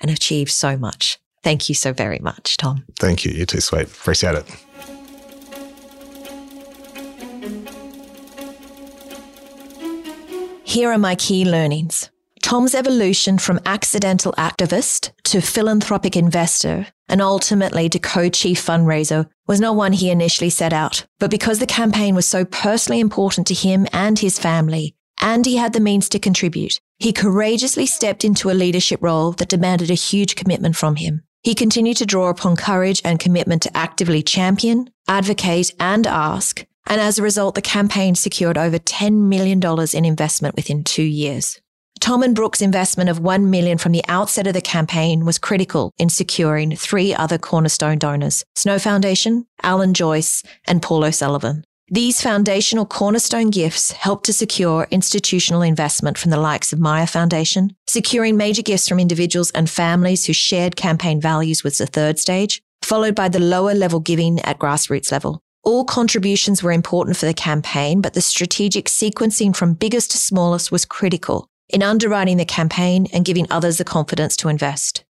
[0.00, 1.18] and achieved so much.
[1.42, 2.84] Thank you so very much, Tom.
[2.98, 3.32] Thank you.
[3.32, 3.84] You too, sweet.
[3.84, 4.46] Appreciate it.
[10.64, 12.10] Here are my key learnings.
[12.48, 19.76] Tom's evolution from accidental activist to philanthropic investor and ultimately to co-chief fundraiser was not
[19.76, 21.04] one he initially set out.
[21.18, 25.56] But because the campaign was so personally important to him and his family, and he
[25.56, 30.04] had the means to contribute, he courageously stepped into a leadership role that demanded a
[30.08, 31.24] huge commitment from him.
[31.42, 36.64] He continued to draw upon courage and commitment to actively champion, advocate, and ask.
[36.86, 39.60] And as a result, the campaign secured over $10 million
[39.92, 41.60] in investment within two years.
[42.00, 45.92] Tom and Brooke's investment of 1 million from the outset of the campaign was critical
[45.98, 51.64] in securing three other cornerstone donors, Snow Foundation, Alan Joyce, and Paul O'Sullivan.
[51.90, 57.74] These foundational cornerstone gifts helped to secure institutional investment from the likes of Myer Foundation.
[57.86, 62.60] Securing major gifts from individuals and families who shared campaign values was the third stage,
[62.82, 65.40] followed by the lower level giving at grassroots level.
[65.64, 70.70] All contributions were important for the campaign, but the strategic sequencing from biggest to smallest
[70.70, 75.04] was critical in underwriting the campaign and giving others the confidence to invest.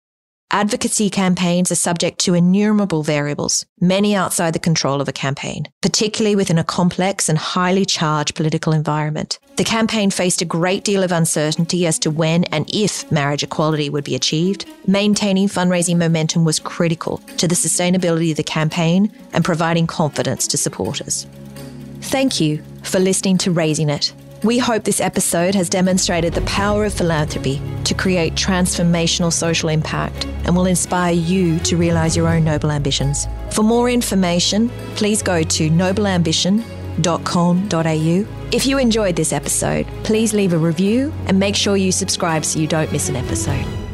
[0.50, 6.34] Advocacy campaigns are subject to innumerable variables, many outside the control of a campaign, particularly
[6.34, 9.38] within a complex and highly charged political environment.
[9.56, 13.90] The campaign faced a great deal of uncertainty as to when and if marriage equality
[13.90, 14.64] would be achieved.
[14.86, 20.56] Maintaining fundraising momentum was critical to the sustainability of the campaign and providing confidence to
[20.56, 21.26] supporters.
[22.00, 24.14] Thank you for listening to Raising It.
[24.44, 30.26] We hope this episode has demonstrated the power of philanthropy to create transformational social impact
[30.44, 33.26] and will inspire you to realise your own noble ambitions.
[33.50, 38.26] For more information, please go to nobleambition.com.au.
[38.50, 42.60] If you enjoyed this episode, please leave a review and make sure you subscribe so
[42.60, 43.87] you don't miss an episode.